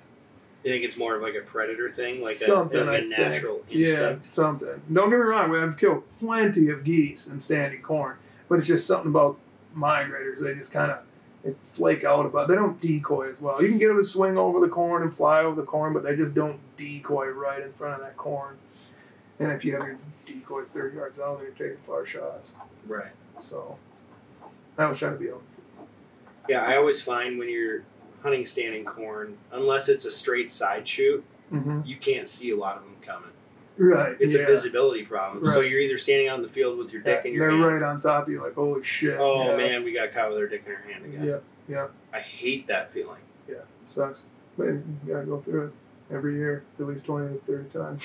You 0.65 0.73
think 0.73 0.85
it's 0.85 0.97
more 0.97 1.15
of 1.17 1.23
like 1.23 1.35
a 1.35 1.41
predator 1.41 1.89
thing, 1.89 2.23
like 2.23 2.35
a, 2.35 2.39
Something, 2.39 2.81
like 2.87 2.89
I 2.89 2.97
a 2.97 2.99
think. 3.01 3.11
natural 3.11 3.65
Yeah, 3.69 4.17
something. 4.23 4.83
Don't 4.93 5.09
get 5.11 5.17
me 5.19 5.23
wrong, 5.25 5.55
I've 5.55 5.79
killed 5.79 6.03
plenty 6.19 6.69
of 6.69 6.85
geese 6.85 7.29
in 7.29 7.41
standing 7.41 7.81
corn, 7.81 8.17
but 8.49 8.59
it's 8.59 8.67
just 8.67 8.87
something 8.87 9.09
about 9.11 9.39
migrators. 9.77 10.41
They 10.41 10.55
just 10.55 10.73
kind 10.73 10.91
of 10.91 10.99
they 11.45 11.53
flake 11.53 12.03
out 12.05 12.27
about. 12.27 12.49
They 12.49 12.57
don't 12.57 12.81
decoy 12.81 13.31
as 13.31 13.41
well. 13.41 13.63
You 13.63 13.69
can 13.69 13.79
get 13.79 13.89
them 13.89 13.99
to 13.99 14.05
swing 14.05 14.37
over 14.37 14.59
the 14.59 14.69
corn 14.69 15.03
and 15.03 15.17
fly 15.17 15.43
over 15.43 15.61
the 15.61 15.67
corn, 15.67 15.93
but 15.93 16.03
they 16.03 16.17
just 16.17 16.35
don't 16.35 16.59
decoy 16.77 17.29
right 17.29 17.63
in 17.63 17.73
front 17.73 17.95
of 17.95 18.01
that 18.01 18.17
corn. 18.17 18.57
And 19.39 19.53
if 19.53 19.65
you 19.65 19.77
have 19.77 19.87
your 19.87 19.99
decoys 20.27 20.71
thirty 20.71 20.97
yards 20.97 21.21
out, 21.21 21.41
they're 21.41 21.51
taking 21.51 21.83
far 21.87 22.05
shots. 22.05 22.53
Right. 22.87 23.13
So 23.39 23.77
I 24.77 24.87
was 24.87 24.99
trying 24.99 25.13
to 25.13 25.19
be 25.19 25.31
out. 25.31 25.43
Yeah, 26.49 26.65
I 26.65 26.77
always 26.77 27.01
find 27.01 27.39
when 27.39 27.49
you're 27.49 27.85
hunting 28.23 28.47
standing 28.47 28.85
corn, 28.85 29.39
unless 29.53 29.89
it's 29.89 30.05
a 30.05 30.11
straight 30.11 30.51
side 30.51 30.87
shoot, 30.87 31.25
Mm-hmm. 31.53 31.81
you 31.87 31.97
can't 31.97 32.29
see 32.29 32.51
a 32.51 32.57
lot 32.57 32.77
of 32.77 32.83
them 32.83 32.97
coming. 33.01 33.31
Right. 33.79 34.15
It's 34.21 34.35
yeah. 34.35 34.41
a 34.41 34.47
visibility 34.47 35.03
problem. 35.05 35.47
So 35.47 35.61
you're 35.61 35.81
either 35.81 35.97
standing 35.97 36.29
out 36.29 36.37
in 36.37 36.43
the 36.43 36.49
field 36.49 36.77
with 36.77 36.93
your 36.93 37.01
dick 37.01 37.23
Yeah, 37.25 37.29
in 37.31 37.35
your 37.35 37.49
they're 37.51 37.59
hand. 37.71 37.81
right 37.81 37.91
on 37.91 38.01
top 38.03 38.25
of 38.25 38.29
you, 38.33 38.43
like 38.43 38.55
holy 38.55 38.83
shit. 38.83 39.17
Oh 39.19 39.45
yeah. 39.53 39.57
man, 39.57 39.83
we 39.83 39.95
got 39.95 40.13
caught 40.13 40.29
with 40.29 40.37
our 40.39 40.47
dick 40.47 40.65
in 40.67 40.73
our 40.73 40.83
hand 40.83 41.07
again. 41.07 41.25
Yeah, 41.25 41.39
yeah. 41.69 41.87
I 42.13 42.21
hate 42.21 42.67
that 42.67 42.93
feeling. 42.93 43.21
Yeah, 43.49 43.57
sucks. 43.87 44.25
But 44.59 44.65
you 44.67 44.85
gotta 45.07 45.25
go 45.25 45.41
through 45.41 45.69
it 45.69 46.15
every 46.15 46.35
year, 46.35 46.65
at 46.79 46.87
least 46.87 47.05
20 47.07 47.39
to 47.39 47.41
30 47.47 47.79
times. 47.79 48.05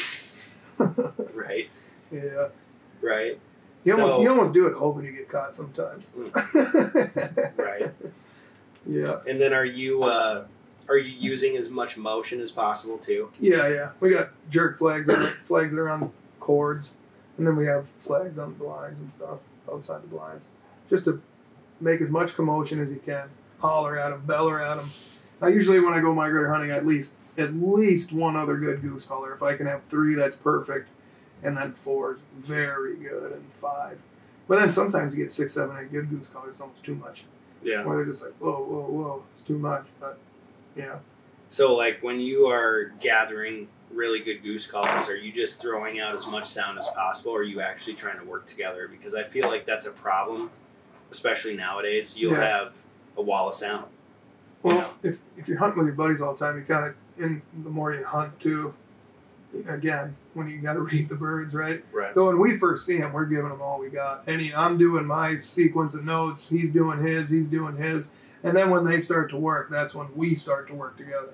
Right. 1.34 1.70
yeah. 2.14 2.48
Right. 3.02 3.40
You 3.84 3.94
almost, 4.00 4.22
you 4.22 4.30
almost 4.30 4.54
do 4.54 4.68
it 4.68 4.74
hoping 4.76 5.04
you 5.04 5.12
get 5.12 5.28
caught 5.30 5.54
sometimes. 5.54 6.14
Right. 7.58 7.92
Yeah. 8.86 9.20
And 9.28 9.40
then 9.40 9.54
are 9.54 9.66
you 9.66 10.02
uh, 10.02 10.46
are 10.90 10.98
you 10.98 11.16
using 11.18 11.58
as 11.58 11.70
much 11.70 11.98
motion 11.98 12.42
as 12.42 12.52
possible 12.52 12.98
too? 12.98 13.30
Yeah, 13.40 13.68
yeah. 13.68 13.90
We 14.00 14.10
got 14.10 14.32
jerk 14.50 14.78
flags 14.78 15.10
on 15.10 15.22
it, 15.24 15.34
flags 15.44 15.74
that 15.74 15.80
are 15.80 15.90
on 15.90 16.12
cords, 16.40 16.94
and 17.38 17.48
then 17.48 17.56
we 17.56 17.66
have 17.66 17.88
flags 18.00 18.38
on 18.38 18.54
the 18.54 18.60
blinds 18.60 19.02
and 19.02 19.14
stuff 19.14 19.40
outside 19.72 20.04
the 20.04 20.08
blinds, 20.08 20.44
just 20.90 21.06
to 21.06 21.22
make 21.80 22.02
as 22.02 22.10
much 22.10 22.36
commotion 22.36 22.82
as 22.82 22.90
you 22.92 23.02
can. 23.04 23.30
Holler 23.60 23.98
at 23.98 24.10
them, 24.10 24.24
beller 24.26 24.62
at 24.62 24.76
them. 24.76 24.92
I 25.42 25.48
usually 25.48 25.80
when 25.80 25.94
I 25.94 26.02
go 26.02 26.14
migrator 26.14 26.52
hunting, 26.52 26.72
at 26.72 26.86
least 26.86 27.16
at 27.38 27.54
least 27.54 28.12
one 28.12 28.36
other 28.36 28.58
good 28.58 28.82
goose 28.82 29.06
caller. 29.06 29.34
If 29.34 29.42
I 29.42 29.56
can 29.56 29.66
have 29.68 29.84
three, 29.86 30.16
that's 30.16 30.36
perfect, 30.36 30.90
and 31.42 31.56
then 31.58 31.74
four 31.74 32.14
is 32.14 32.20
very 32.48 32.98
good, 32.98 33.32
and 33.32 33.46
five. 33.54 34.00
But 34.48 34.60
then 34.60 34.72
sometimes 34.72 35.14
you 35.16 35.24
get 35.24 35.32
six, 35.32 35.54
seven, 35.54 35.78
eight 35.78 35.92
good 35.92 36.10
goose 36.10 36.28
callers. 36.28 36.52
It's 36.52 36.62
almost 36.62 36.84
too 36.84 36.96
much. 36.96 37.24
Yeah. 37.64 37.84
Where 37.86 37.98
they're 37.98 38.06
just 38.06 38.24
like, 38.24 38.34
whoa, 38.34 38.52
whoa, 38.64 38.82
whoa, 38.90 39.24
it's 39.34 39.42
too 39.42 39.58
much. 39.58 39.86
But 40.00 40.18
yeah, 40.76 40.98
So 41.50 41.74
like 41.76 42.02
when 42.02 42.20
you 42.20 42.48
are 42.48 42.92
gathering 43.00 43.68
really 43.92 44.20
good 44.20 44.42
goose 44.44 44.66
calls, 44.66 45.08
are 45.08 45.16
you 45.16 45.32
just 45.32 45.62
throwing 45.62 46.00
out 46.00 46.16
as 46.16 46.26
much 46.28 46.48
sound 46.48 46.80
as 46.80 46.88
possible, 46.90 47.32
or 47.32 47.40
are 47.40 47.44
you 47.44 47.62
actually 47.62 47.94
trying 47.94 48.18
to 48.20 48.26
work 48.26 48.48
together? 48.48 48.88
Because 48.88 49.14
I 49.14 49.24
feel 49.24 49.48
like 49.48 49.66
that's 49.66 49.86
a 49.86 49.92
problem, 49.92 50.50
especially 51.12 51.56
nowadays. 51.56 52.18
You'll 52.18 52.34
Yeah. 52.34 52.58
have 52.60 52.76
a 53.18 53.22
wall 53.22 53.50
of 53.50 53.56
sound. 53.56 53.86
Well, 54.64 54.94
if 55.04 55.20
if 55.38 55.48
you're 55.48 55.58
hunting 55.60 55.78
with 55.78 55.88
your 55.88 55.96
buddies 55.96 56.22
all 56.22 56.34
the 56.34 56.40
time, 56.46 56.58
you 56.58 56.64
kind 56.64 56.86
of 56.88 56.96
in 57.24 57.42
the 57.64 57.70
more 57.70 57.94
you 57.94 58.04
hunt 58.04 58.40
too. 58.40 58.74
Again, 59.68 60.16
when 60.34 60.50
you 60.50 60.60
got 60.62 60.74
to 60.74 60.80
read 60.92 61.10
the 61.10 61.16
birds, 61.16 61.54
right? 61.54 61.84
Right. 61.92 62.14
So 62.14 62.28
when 62.28 62.40
we 62.40 62.58
first 62.58 62.86
see 62.86 62.98
him, 62.98 63.14
we're 63.14 63.26
giving 63.26 63.52
him 63.52 63.62
all 63.62 63.80
we 63.80 63.90
got. 63.90 64.24
Any, 64.28 64.54
I'm 64.54 64.78
doing 64.78 65.06
my 65.06 65.38
sequence 65.38 65.94
of 65.94 66.04
notes. 66.04 66.50
He's 66.50 66.72
doing 66.72 67.06
his. 67.06 67.30
He's 67.30 67.48
doing 67.48 67.78
his. 67.78 68.10
And 68.44 68.58
then 68.58 68.70
when 68.70 68.84
they 68.86 69.00
start 69.00 69.30
to 69.30 69.38
work, 69.38 69.70
that's 69.70 69.94
when 69.96 70.08
we 70.16 70.36
start 70.36 70.68
to 70.68 70.74
work 70.74 70.98
together. 70.98 71.34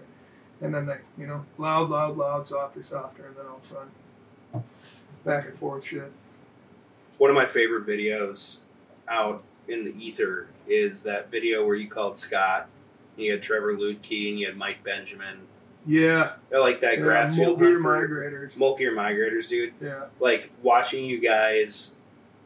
And 0.62 0.76
then 0.76 0.86
they, 0.86 0.98
you 1.18 1.26
know, 1.26 1.46
loud, 1.58 1.90
loud, 1.90 2.18
loud, 2.18 2.48
softer, 2.48 2.84
softer, 2.84 3.26
and 3.28 3.36
then 3.38 3.46
all 3.46 3.60
fun. 3.60 4.64
Back 5.24 5.48
and 5.48 5.58
forth 5.58 5.86
shit. 5.86 6.12
One 7.18 7.30
of 7.30 7.36
my 7.36 7.46
favorite 7.46 7.88
videos 7.88 8.58
out 9.08 9.44
in 9.68 9.86
the 9.86 9.94
ether 9.98 10.48
is 10.68 11.04
that 11.04 11.32
video 11.32 11.66
where 11.66 11.76
you 11.76 11.90
called 11.90 12.18
Scott. 12.20 12.68
and 13.16 13.26
You 13.26 13.32
had 13.34 13.42
Trevor 13.42 13.74
Ludke 13.76 14.30
and 14.30 14.40
you 14.40 14.48
had 14.48 14.58
Mike 14.58 14.84
Benjamin. 14.84 15.40
Yeah. 15.86 16.34
I 16.54 16.58
like 16.58 16.82
that 16.82 16.98
yeah 16.98 17.04
grass 17.04 17.36
field 17.36 17.60
multi-year 17.60 17.80
migrators. 17.82 18.58
Mulkey 18.58 18.94
migrators, 18.94 19.50
dude. 19.50 19.74
yeah. 19.82 20.06
like 20.20 20.50
watching 20.62 21.06
you 21.06 21.20
guys 21.20 21.94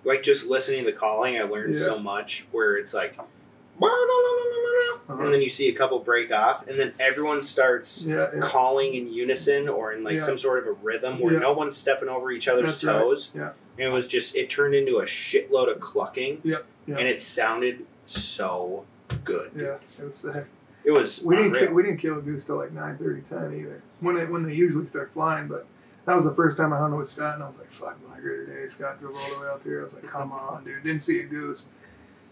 like 0.06 0.24
just 0.24 0.46
listening 0.46 0.86
to 0.86 0.92
the 0.92 0.98
calling 0.98 1.38
i 1.38 1.44
learned 1.44 1.76
Yeah. 1.76 1.82
so 1.82 2.00
much 2.00 2.46
where 2.52 2.76
it's 2.76 2.94
like 2.94 3.16
Uh-huh. 3.20 5.22
and 5.24 5.34
then 5.34 5.42
you 5.42 5.50
see 5.50 5.68
a 5.68 5.74
couple 5.74 6.00
break 6.00 6.32
off, 6.32 6.66
and 6.68 6.80
then 6.80 6.94
everyone 7.00 7.42
starts 7.42 8.06
Yeah, 8.06 8.30
calling 8.42 8.94
in 8.96 9.12
unison 9.12 9.68
or 9.68 9.92
in 9.94 10.04
like 10.04 10.20
some 10.22 10.38
sort 10.38 10.60
of 10.60 10.68
a 10.68 10.72
rhythm 10.74 11.20
where 11.20 11.40
no 11.40 11.54
one's 11.54 11.76
stepping 11.76 12.08
over 12.10 12.32
each 12.32 12.48
other's 12.48 12.80
That's 12.80 12.84
right. 12.84 13.00
toes. 13.00 13.32
Yeah. 13.36 13.50
And 13.78 13.88
it 13.88 13.90
was 13.90 14.08
just 14.08 14.36
it 14.36 14.50
turned 14.50 14.76
into 14.76 15.00
a 15.00 15.04
shitload 15.04 15.74
of 15.74 15.80
clucking. 15.82 16.40
Yep, 16.44 16.66
yep. 16.88 17.00
And 17.00 17.08
it 17.08 17.22
sounded 17.22 17.86
so 18.06 18.86
good. 19.26 19.52
Yeah, 19.56 19.78
it 20.00 20.06
was 20.06 20.16
sick. 20.16 20.46
It 20.84 20.92
was 20.92 21.24
We 21.24 21.36
didn't 21.36 21.52
unreal. 21.54 21.68
ki- 21.68 21.74
we 21.74 21.84
didn't 21.84 21.98
kill 22.00 22.18
a 22.18 22.22
goose 22.22 22.46
till 22.46 22.58
like 22.58 22.72
9, 22.74 22.98
30, 22.98 23.22
10 23.22 23.38
either. 23.60 23.82
When 24.02 24.16
they 24.16 24.26
when 24.26 24.44
they 24.44 24.54
usually 24.54 24.88
start 24.88 25.12
flying, 25.12 25.48
but 25.48 25.66
that 26.06 26.16
was 26.16 26.26
the 26.26 26.34
first 26.34 26.58
time 26.58 26.74
I 26.74 26.78
hunted 26.80 26.98
with 26.98 27.08
Scott, 27.08 27.36
and 27.36 27.44
I 27.44 27.48
was 27.48 27.58
like, 27.58 27.72
"Fuck, 27.72 27.98
migrator 28.12 28.46
day." 28.48 28.68
Scott 28.68 29.00
drove 29.00 29.16
all 29.16 29.30
the 29.40 29.46
way 29.46 29.48
up 29.52 29.64
here. 29.64 29.80
I 29.80 29.84
was 29.84 29.94
like, 29.94 30.04
"Come 30.08 30.32
on, 30.34 30.66
dude!" 30.66 30.84
Didn't 30.84 31.04
see 31.04 31.20
a 31.22 31.24
goose, 31.24 31.68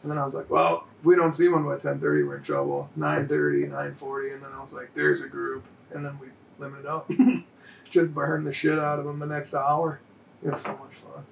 and 0.04 0.12
then 0.12 0.18
I 0.18 0.26
was 0.26 0.34
like, 0.34 0.50
"Well, 0.50 0.86
if 1.00 1.06
we 1.06 1.16
don't 1.16 1.32
see 1.34 1.48
one 1.48 1.64
by 1.64 1.78
ten 1.78 2.00
thirty, 2.00 2.24
we're 2.24 2.36
in 2.38 2.44
trouble." 2.44 2.90
9.30, 2.98 3.70
9.40, 3.72 4.34
and 4.34 4.44
then 4.44 4.50
I 4.54 4.62
was 4.62 4.74
like, 4.74 4.94
"There's 4.96 5.22
a 5.22 5.28
group," 5.28 5.64
and 5.94 6.04
then 6.06 6.20
we 6.20 6.28
limited 6.60 6.86
up, 6.86 7.10
just 7.90 8.14
burned 8.14 8.46
the 8.46 8.52
shit 8.52 8.78
out 8.78 9.00
of 9.00 9.06
them 9.06 9.20
the 9.20 9.26
next 9.26 9.54
hour. 9.54 10.02
It 10.44 10.52
was 10.52 10.62
so 10.62 10.72
much 10.72 10.96
fun. 10.96 11.24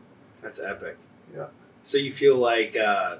That's 0.42 0.60
epic. 0.60 0.96
Yeah. 1.36 1.48
So 1.84 1.98
you 1.98 2.14
feel 2.14 2.38
like 2.38 2.78
uh, 2.78 3.18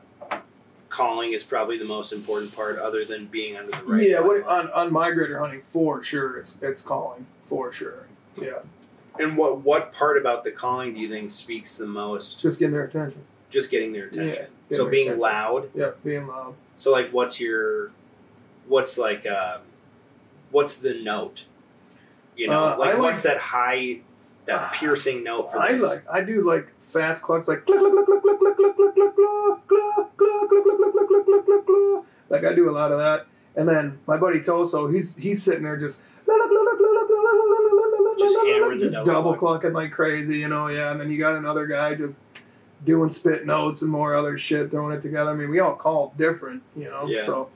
calling 0.90 1.34
is 1.34 1.44
probably 1.44 1.78
the 1.78 1.86
most 1.86 2.12
important 2.12 2.56
part, 2.56 2.78
other 2.80 3.06
than 3.06 3.28
being 3.28 3.56
under 3.56 3.72
the 3.72 3.84
right. 3.84 4.10
yeah, 4.10 4.20
what, 4.20 4.44
on 4.48 4.70
on 4.72 4.92
migrator 4.92 5.40
hunting 5.40 5.62
for 5.64 6.04
sure, 6.04 6.38
it's 6.38 6.58
it's 6.62 6.82
calling 6.82 7.26
for 7.44 7.72
sure. 7.72 8.08
Yeah, 8.40 8.60
And 9.20 9.38
what 9.38 9.62
what 9.62 9.92
part 9.94 10.18
about 10.18 10.44
the 10.44 10.52
calling 10.52 10.94
do 10.94 11.00
you 11.00 11.10
think 11.10 11.32
speaks 11.32 11.78
the 11.78 11.86
most? 11.88 12.42
just 12.42 12.60
getting 12.60 12.74
their 12.74 12.86
attention. 12.86 13.24
Just 13.50 13.70
getting 13.72 13.94
their 13.94 14.06
attention. 14.08 14.48
Yeah, 14.70 14.78
so 14.78 14.86
getting 14.86 14.92
being 14.92 15.08
attention. 15.08 15.22
loud. 15.22 15.70
Yeah, 15.76 15.92
being 16.04 16.28
loud. 16.28 16.54
So 16.78 16.92
like, 16.92 17.12
what's 17.12 17.40
your, 17.40 17.92
what's 18.68 18.98
like, 18.98 19.26
uh, 19.26 19.58
what's 20.52 20.74
the 20.76 20.94
note? 20.94 21.46
You 22.38 22.48
know, 22.48 22.66
Uh, 22.74 22.78
like 22.78 22.94
like- 22.94 23.00
what's 23.00 23.24
that 23.24 23.38
high, 23.40 24.00
that 24.50 24.62
Ah, 24.62 24.70
piercing 24.74 25.24
note 25.24 25.52
for 25.52 25.60
I 25.60 25.74
this? 25.74 25.84
like 25.84 26.04
I 26.10 26.22
do 26.22 26.46
like 26.48 26.68
fast 26.84 27.22
clucks 27.24 27.48
like 27.48 27.66
cluck 27.66 27.80
cluck 27.80 28.06
cluck 28.06 28.22
cluck 28.22 28.40
cluck 28.40 28.56
cluck 28.58 28.76
cluck 28.76 29.16
cluck 29.16 29.16
cluck 29.16 29.68
cluck 29.68 29.68
cluck 29.68 30.18
cluck 30.18 30.18
cluck 30.18 30.50
cluck 30.50 30.78
cluck 30.78 31.08
cluck 31.08 31.26
cluck 31.26 31.46
cluck 31.46 31.66
cluck 31.66 32.06
like 32.30 32.44
I 32.46 32.54
do 32.54 32.70
a 32.70 32.72
lot 32.74 32.92
of 32.92 33.00
that. 33.00 33.26
And 33.56 33.68
then 33.68 34.00
my 34.08 34.16
buddy 34.18 34.40
Toso, 34.40 34.94
he's 34.94 35.16
he's 35.16 35.42
sitting 35.44 35.64
there 35.64 35.78
just 35.78 36.00
Just 38.20 38.36
just 38.80 38.94
double 38.94 39.06
double 39.06 39.36
clucking 39.36 39.74
like 39.74 39.92
crazy, 39.92 40.38
you 40.38 40.48
know, 40.48 40.68
yeah. 40.68 40.92
And 40.92 41.00
then 41.00 41.10
you 41.10 41.18
got 41.18 41.36
another 41.36 41.66
guy 41.68 41.96
just 41.96 42.14
doing 42.86 43.10
spit 43.10 43.46
notes 43.46 43.82
and 43.82 43.92
more 43.92 44.16
other 44.16 44.38
shit, 44.38 44.72
throwing 44.72 44.96
it 44.96 45.02
together. 45.02 45.32
I 45.32 45.34
mean, 45.34 45.50
we 45.50 45.60
all 45.60 45.76
call 45.76 46.14
different, 46.18 46.64
you 46.76 46.86
know. 46.86 47.08
Yeah. 47.08 47.26
So 47.26 47.50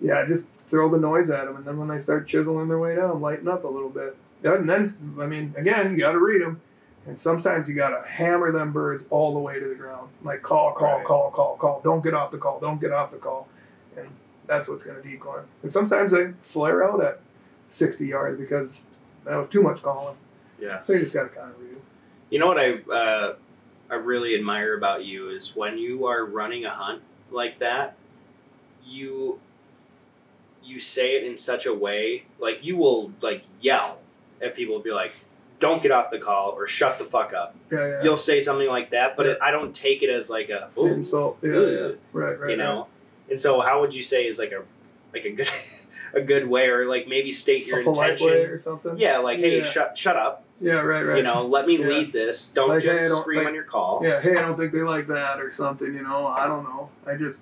yeah, 0.00 0.24
just 0.26 0.46
throw 0.66 0.88
the 0.90 0.98
noise 0.98 1.30
at 1.30 1.46
them, 1.46 1.56
and 1.56 1.64
then 1.64 1.78
when 1.78 1.88
they 1.88 1.98
start 1.98 2.26
chiseling 2.26 2.68
their 2.68 2.78
way 2.78 2.94
down, 2.96 3.20
lighten 3.20 3.48
up 3.48 3.64
a 3.64 3.68
little 3.68 3.90
bit. 3.90 4.16
And 4.44 4.68
then 4.68 4.88
I 5.20 5.26
mean, 5.26 5.54
again, 5.56 5.92
you 5.92 5.98
got 5.98 6.12
to 6.12 6.18
read 6.18 6.42
them, 6.42 6.60
and 7.06 7.18
sometimes 7.18 7.68
you 7.68 7.74
got 7.74 7.90
to 7.90 8.06
hammer 8.08 8.50
them 8.52 8.72
birds 8.72 9.04
all 9.10 9.32
the 9.32 9.38
way 9.40 9.58
to 9.60 9.68
the 9.68 9.74
ground, 9.74 10.08
like 10.22 10.42
call, 10.42 10.72
call, 10.72 10.98
Right. 10.98 11.06
call, 11.06 11.30
call, 11.30 11.56
call. 11.56 11.80
Don't 11.84 12.02
get 12.02 12.14
off 12.14 12.30
the 12.32 12.38
call. 12.38 12.58
Don't 12.60 12.80
get 12.80 12.92
off 12.92 13.10
the 13.12 13.18
call, 13.18 13.48
and 13.96 14.08
that's 14.46 14.68
what's 14.68 14.82
going 14.84 15.00
to 15.00 15.08
decoy 15.08 15.38
'em. 15.38 15.44
And 15.62 15.70
sometimes 15.72 16.12
they 16.12 16.32
flare 16.32 16.82
out 16.84 17.02
at 17.02 17.20
sixty 17.68 18.06
yards 18.08 18.38
because 18.38 18.78
that 19.24 19.36
was 19.36 19.48
too 19.48 19.62
much 19.62 19.82
calling. 19.82 20.16
yeah. 20.58 20.82
So 20.82 20.92
you 20.92 20.98
just 21.00 21.14
got 21.14 21.22
to 21.24 21.28
kind 21.28 21.50
of 21.50 21.58
read 21.60 21.70
'em. 21.72 21.80
You 22.30 22.38
know 22.40 22.46
what 22.48 22.58
I 22.58 22.74
uh, 22.92 23.34
I 23.90 23.94
really 23.94 24.34
admire 24.34 24.76
about 24.76 25.04
you 25.04 25.30
is 25.30 25.54
when 25.54 25.78
you 25.78 26.06
are 26.06 26.24
running 26.24 26.64
a 26.64 26.70
hunt 26.70 27.02
like 27.30 27.58
that, 27.60 27.94
you 28.84 29.38
you 30.64 30.78
say 30.80 31.16
it 31.16 31.24
in 31.24 31.36
such 31.36 31.66
a 31.66 31.74
way 31.74 32.24
like 32.38 32.58
you 32.62 32.76
will 32.76 33.12
like 33.20 33.42
yell 33.60 33.98
at 34.42 34.54
people 34.56 34.74
and 34.76 34.84
be 34.84 34.90
like, 34.92 35.14
"Don't 35.60 35.82
get 35.82 35.92
off 35.92 36.10
the 36.10 36.18
call" 36.18 36.50
or 36.50 36.66
"Shut 36.66 36.98
the 36.98 37.04
fuck 37.04 37.32
up." 37.32 37.54
Yeah, 37.70 37.86
yeah. 37.86 38.02
You'll 38.02 38.16
say 38.18 38.40
something 38.40 38.68
like 38.68 38.90
that, 38.90 39.16
but 39.16 39.26
it, 39.26 39.38
I 39.42 39.50
don't 39.50 39.74
take 39.74 40.02
it 40.02 40.10
as 40.10 40.28
like 40.30 40.48
a 40.50 40.68
Insult. 40.76 41.38
Yeah, 41.42 41.50
yeah. 41.66 41.88
Right, 42.12 42.38
right. 42.38 42.50
you 42.50 42.56
know. 42.56 42.88
And 43.30 43.40
so, 43.40 43.60
how 43.60 43.80
would 43.80 43.94
you 43.94 44.02
say 44.02 44.26
is 44.26 44.38
like 44.38 44.52
a 44.52 44.62
like 45.14 45.24
a 45.24 45.30
good 45.30 45.50
a 46.14 46.20
good 46.20 46.48
way, 46.48 46.66
or 46.68 46.86
like 46.86 47.06
maybe 47.08 47.32
state 47.32 47.66
your 47.66 47.80
intention? 47.80 48.28
or 48.28 48.58
something. 48.58 48.98
Yeah, 48.98 49.18
like 49.18 49.38
hey, 49.38 49.58
Yeah. 49.58 49.64
shut 49.64 49.96
shut 49.96 50.16
up. 50.16 50.44
Yeah, 50.60 50.74
right, 50.74 51.02
right. 51.02 51.16
You 51.16 51.22
know, 51.24 51.44
let 51.46 51.66
me 51.66 51.76
Yeah. 51.78 51.86
lead 51.88 52.12
this. 52.12 52.46
Don't 52.48 52.68
Like, 52.68 52.82
just 52.82 53.00
hey, 53.00 53.08
don't- 53.08 53.20
scream 53.22 53.38
like- 53.38 53.48
on 53.48 53.54
your 53.54 53.64
call. 53.64 54.00
Yeah, 54.04 54.20
hey, 54.20 54.36
I 54.36 54.42
don't 54.42 54.56
think 54.56 54.72
they 54.72 54.82
like 54.82 55.08
that 55.08 55.40
or 55.40 55.50
something. 55.50 55.92
You 55.92 56.02
know, 56.02 56.26
I 56.28 56.46
don't 56.46 56.62
know. 56.62 56.88
I 57.04 57.16
just 57.16 57.40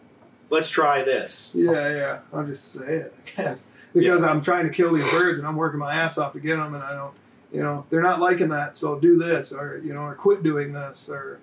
Let's 0.51 0.69
try 0.69 1.03
this. 1.05 1.51
Yeah, 1.55 1.89
yeah. 1.89 2.19
I'll 2.33 2.45
just 2.45 2.73
say 2.73 2.97
it, 2.97 3.15
I 3.39 3.43
guess, 3.43 3.67
because 3.95 4.23
I'm 4.25 4.41
trying 4.43 4.65
to 4.67 4.71
kill 4.73 4.93
these 4.93 5.05
birds 5.11 5.39
and 5.39 5.47
I'm 5.47 5.57
working 5.57 5.79
my 5.79 5.95
ass 5.95 6.19
off 6.19 6.33
to 6.35 6.41
get 6.41 6.57
them, 6.57 6.75
and 6.75 6.83
I 6.83 6.95
don't, 6.95 7.15
you 7.53 7.63
know, 7.63 7.87
they're 7.89 8.03
not 8.03 8.21
liking 8.21 8.49
that. 8.49 8.77
So 8.77 8.99
do 8.99 9.17
this, 9.19 9.53
or 9.53 9.81
you 9.85 9.95
know, 9.95 10.03
or 10.03 10.15
quit 10.15 10.43
doing 10.43 10.73
this, 10.73 11.09
or 11.09 11.39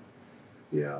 yeah. 0.71 0.99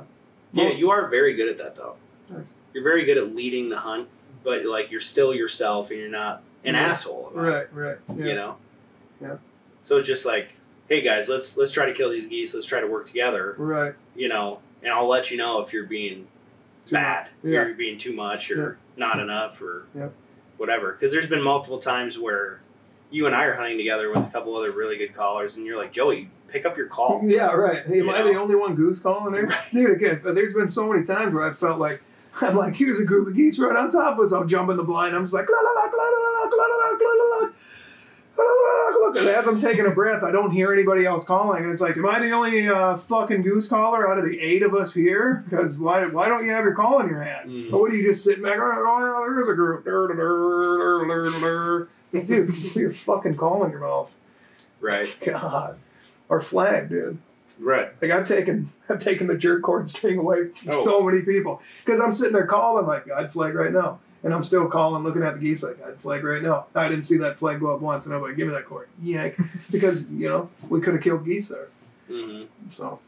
Yeah, 0.52 0.70
you 0.70 0.90
are 0.90 1.08
very 1.08 1.34
good 1.34 1.48
at 1.50 1.58
that 1.58 1.76
though. 1.76 1.96
Thanks. 2.26 2.50
You're 2.72 2.82
very 2.84 3.04
good 3.04 3.18
at 3.18 3.34
leading 3.34 3.68
the 3.68 3.76
hunt, 3.78 4.08
but 4.42 4.64
like 4.64 4.90
you're 4.90 5.00
still 5.00 5.34
yourself 5.34 5.90
and 5.90 6.00
you're 6.00 6.08
not 6.08 6.42
an 6.64 6.74
Yeah. 6.74 6.88
asshole. 6.88 7.30
It, 7.34 7.38
Right, 7.38 7.74
right. 7.74 7.98
Yeah. 8.16 8.24
You 8.24 8.34
know. 8.34 8.56
Yeah. 9.20 9.36
So 9.84 9.98
it's 9.98 10.08
just 10.08 10.24
like, 10.24 10.48
hey 10.88 11.02
guys, 11.02 11.28
let's 11.28 11.56
let's 11.58 11.72
try 11.72 11.84
to 11.86 11.92
kill 11.92 12.08
these 12.10 12.26
geese. 12.26 12.54
Let's 12.54 12.66
try 12.66 12.80
to 12.80 12.86
work 12.86 13.06
together. 13.06 13.54
Right. 13.58 13.94
You 14.16 14.28
know, 14.28 14.60
and 14.82 14.92
I'll 14.92 15.08
let 15.08 15.30
you 15.30 15.36
know 15.36 15.60
if 15.60 15.72
you're 15.74 15.84
being 15.86 16.26
bad. 16.90 17.24
Much. 17.24 17.52
Yeah. 17.52 17.66
You're 17.66 17.74
being 17.74 17.98
too 17.98 18.12
much 18.12 18.50
or 18.50 18.78
yeah. 18.96 19.06
not 19.06 19.20
enough 19.20 19.60
or 19.62 19.86
yeah. 19.94 20.08
whatever. 20.56 20.92
Because 20.92 21.12
there's 21.12 21.28
been 21.28 21.42
multiple 21.42 21.78
times 21.78 22.18
where 22.18 22.60
you 23.10 23.26
and 23.26 23.34
I 23.34 23.44
are 23.44 23.54
hunting 23.54 23.78
together 23.78 24.10
with 24.10 24.18
a 24.18 24.30
couple 24.30 24.54
other 24.56 24.70
really 24.70 24.98
good 24.98 25.14
callers, 25.14 25.56
and 25.56 25.64
you're 25.64 25.78
like, 25.78 25.92
Joey, 25.92 26.28
pick 26.48 26.66
up 26.66 26.76
your 26.76 26.88
call. 26.88 27.20
Yeah, 27.22 27.52
right. 27.52 27.86
Hey, 27.86 28.00
am 28.00 28.06
you 28.06 28.12
I 28.12 28.22
the 28.22 28.34
only 28.34 28.54
one 28.54 28.74
goose 28.74 29.00
calling 29.00 29.32
there? 29.32 29.48
Dude, 29.72 29.90
again, 29.92 30.20
there's 30.22 30.52
been 30.52 30.68
so 30.68 30.92
many 30.92 31.04
times 31.06 31.32
where 31.32 31.48
I 31.48 31.54
felt 31.54 31.78
like, 31.78 32.02
I'm 32.42 32.54
like, 32.54 32.76
here's 32.76 33.00
a 33.00 33.04
group 33.04 33.26
of 33.26 33.34
geese 33.34 33.58
right 33.58 33.74
on 33.74 33.90
top 33.90 34.18
of 34.18 34.24
us. 34.26 34.32
I'll 34.32 34.44
jump 34.44 34.70
in 34.70 34.76
the 34.76 34.84
blind. 34.84 35.16
I'm 35.16 35.22
just 35.22 35.32
like, 35.32 35.48
la 35.48 35.58
la 35.58 35.70
la, 35.70 35.84
la 35.84 35.88
la 35.88 36.04
la, 36.04 36.42
la 36.44 36.66
la 36.66 36.76
la, 36.76 36.98
la 37.00 37.12
la 37.12 37.46
la 37.46 37.50
and 38.38 39.16
as 39.28 39.46
I'm 39.46 39.58
taking 39.58 39.86
a 39.86 39.90
breath, 39.90 40.22
I 40.22 40.30
don't 40.30 40.50
hear 40.50 40.72
anybody 40.72 41.04
else 41.06 41.24
calling, 41.24 41.62
and 41.62 41.72
it's 41.72 41.80
like, 41.80 41.96
am 41.96 42.06
I 42.06 42.18
the 42.20 42.30
only 42.30 42.68
uh, 42.68 42.96
fucking 42.96 43.42
goose 43.42 43.68
caller 43.68 44.08
out 44.10 44.18
of 44.18 44.24
the 44.24 44.38
eight 44.40 44.62
of 44.62 44.74
us 44.74 44.94
here? 44.94 45.44
Because 45.48 45.78
why? 45.78 46.04
Why 46.06 46.28
don't 46.28 46.44
you 46.44 46.50
have 46.52 46.64
your 46.64 46.74
call 46.74 47.00
in 47.00 47.08
your 47.08 47.22
hand? 47.22 47.50
Mm. 47.50 47.72
Or 47.72 47.80
what 47.80 47.90
are 47.92 47.96
you 47.96 48.02
just 48.04 48.22
sitting 48.24 48.42
back? 48.42 48.56
Oh, 48.58 48.98
yeah, 48.98 49.26
there 49.26 49.40
is 49.40 49.48
a 49.48 49.54
group. 49.54 49.84
Dude, 52.12 52.48
put 52.72 52.76
your 52.76 52.90
fucking 52.90 53.36
call 53.36 53.64
in 53.64 53.70
your 53.70 53.80
mouth. 53.80 54.10
Right. 54.80 55.18
God, 55.20 55.78
or 56.28 56.40
flag, 56.40 56.88
dude. 56.88 57.18
Right. 57.58 57.90
Like 58.00 58.10
I've 58.12 58.26
taken 58.28 58.72
I've 58.88 58.98
taken 58.98 59.26
the 59.26 59.36
jerk 59.36 59.62
cord 59.62 59.88
string 59.88 60.18
away 60.18 60.48
from 60.56 60.70
Oh. 60.72 60.84
so 60.84 61.02
many 61.02 61.22
people 61.22 61.60
because 61.84 62.00
I'm 62.00 62.12
sitting 62.14 62.32
there 62.32 62.46
calling 62.46 62.86
like 62.86 63.10
I'd 63.10 63.32
flag 63.32 63.54
right 63.54 63.72
now, 63.72 63.98
and 64.22 64.34
I'm 64.34 64.42
still 64.42 64.66
calling, 64.68 65.02
looking 65.04 65.22
at 65.22 65.34
the 65.34 65.40
geese 65.40 65.62
like 65.62 65.78
I'd 65.86 66.00
flag 66.00 66.24
right 66.24 66.42
now. 66.42 66.66
I 66.74 66.88
didn't 66.88 67.04
see 67.04 67.16
that 67.18 67.38
flag 67.38 67.60
go 67.60 67.74
up 67.74 67.80
once, 67.80 68.06
and 68.06 68.14
I'm 68.14 68.22
like, 68.22 68.36
give 68.36 68.46
me 68.48 68.54
that 68.54 68.64
cord, 68.66 68.88
yank, 69.02 69.36
because 69.70 70.08
you 70.08 70.28
know 70.28 70.50
we 70.68 70.80
could 70.80 70.94
have 70.94 71.02
killed 71.02 71.24
geese 71.24 71.48
there. 71.48 71.68
hmm 72.08 72.42
So 72.72 72.98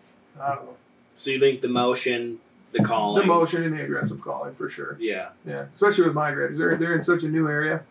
I 0.40 0.55
don't 0.55 0.64
know 0.67 0.76
So 1.14 1.31
you 1.31 1.40
think 1.40 1.61
the 1.62 1.69
motion, 1.69 2.38
the 2.73 2.83
calling, 2.85 3.23
the 3.23 3.26
motion 3.26 3.64
and 3.64 3.73
the 3.75 3.83
aggressive 3.83 4.21
calling 4.21 4.55
for 4.55 4.69
sure. 4.69 4.97
yeah. 5.00 5.31
Yeah, 5.47 5.67
especially 5.75 6.05
with 6.07 6.14
migrators, 6.17 6.59
they're 6.59 6.76
they're 6.76 6.95
in 6.95 7.02
such 7.02 7.25
a 7.25 7.29
new 7.29 7.49
area. 7.49 7.83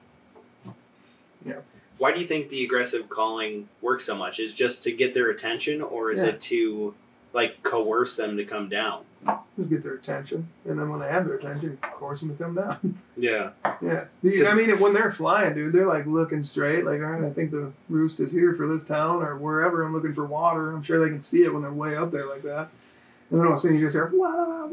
Yeah. 1.45 1.55
Why 1.97 2.13
do 2.13 2.19
you 2.21 2.27
think 2.27 2.47
the 2.49 2.63
aggressive 2.63 3.09
calling 3.09 3.67
works 3.81 4.05
so 4.05 4.15
much? 4.15 4.39
Is 4.39 4.53
just 4.53 4.83
to 4.83 4.91
get 4.91 5.13
their 5.13 5.29
attention, 5.29 5.81
or 5.81 6.11
is 6.11 6.23
Yeah. 6.23 6.29
it 6.29 6.41
to 6.41 6.93
like 7.33 7.61
coerce 7.63 8.15
them 8.15 8.37
to 8.37 8.45
come 8.45 8.69
down? 8.69 9.03
Just 9.59 9.69
get 9.69 9.83
their 9.83 9.95
attention, 9.95 10.47
and 10.65 10.79
then 10.79 10.89
when 10.89 11.01
they 11.01 11.09
have 11.09 11.25
their 11.25 11.35
attention, 11.35 11.77
force 11.99 12.21
them 12.21 12.29
to 12.35 12.41
come 12.41 12.55
down. 12.55 12.97
Yeah. 13.17 13.49
Yeah, 13.81 14.05
The- 14.23 14.47
I 14.47 14.53
mean, 14.53 14.79
when 14.79 14.93
they're 14.93 15.11
flying, 15.11 15.53
dude, 15.53 15.73
they're 15.73 15.85
like 15.85 16.05
looking 16.05 16.41
straight. 16.43 16.85
Like, 16.85 17.01
all 17.01 17.07
right, 17.07 17.25
I 17.25 17.29
think 17.33 17.51
the 17.51 17.73
roost 17.89 18.21
is 18.21 18.31
here 18.31 18.53
for 18.53 18.65
this 18.65 18.85
town 18.85 19.21
or 19.21 19.35
wherever. 19.37 19.83
I'm 19.83 19.93
looking 19.93 20.13
for 20.13 20.23
water. 20.25 20.71
I'm 20.71 20.81
sure 20.81 21.03
they 21.03 21.09
can 21.09 21.19
see 21.19 21.43
it 21.43 21.51
when 21.53 21.61
they're 21.63 21.73
way 21.73 21.97
up 21.97 22.11
there 22.11 22.25
like 22.29 22.43
that. 22.43 22.69
And 23.29 23.39
then 23.39 23.45
all 23.47 23.51
of 23.51 23.57
a 23.57 23.61
sudden 23.61 23.77
you 23.77 23.85
just 23.85 23.95
hear 23.97 24.09
wah 24.13 24.63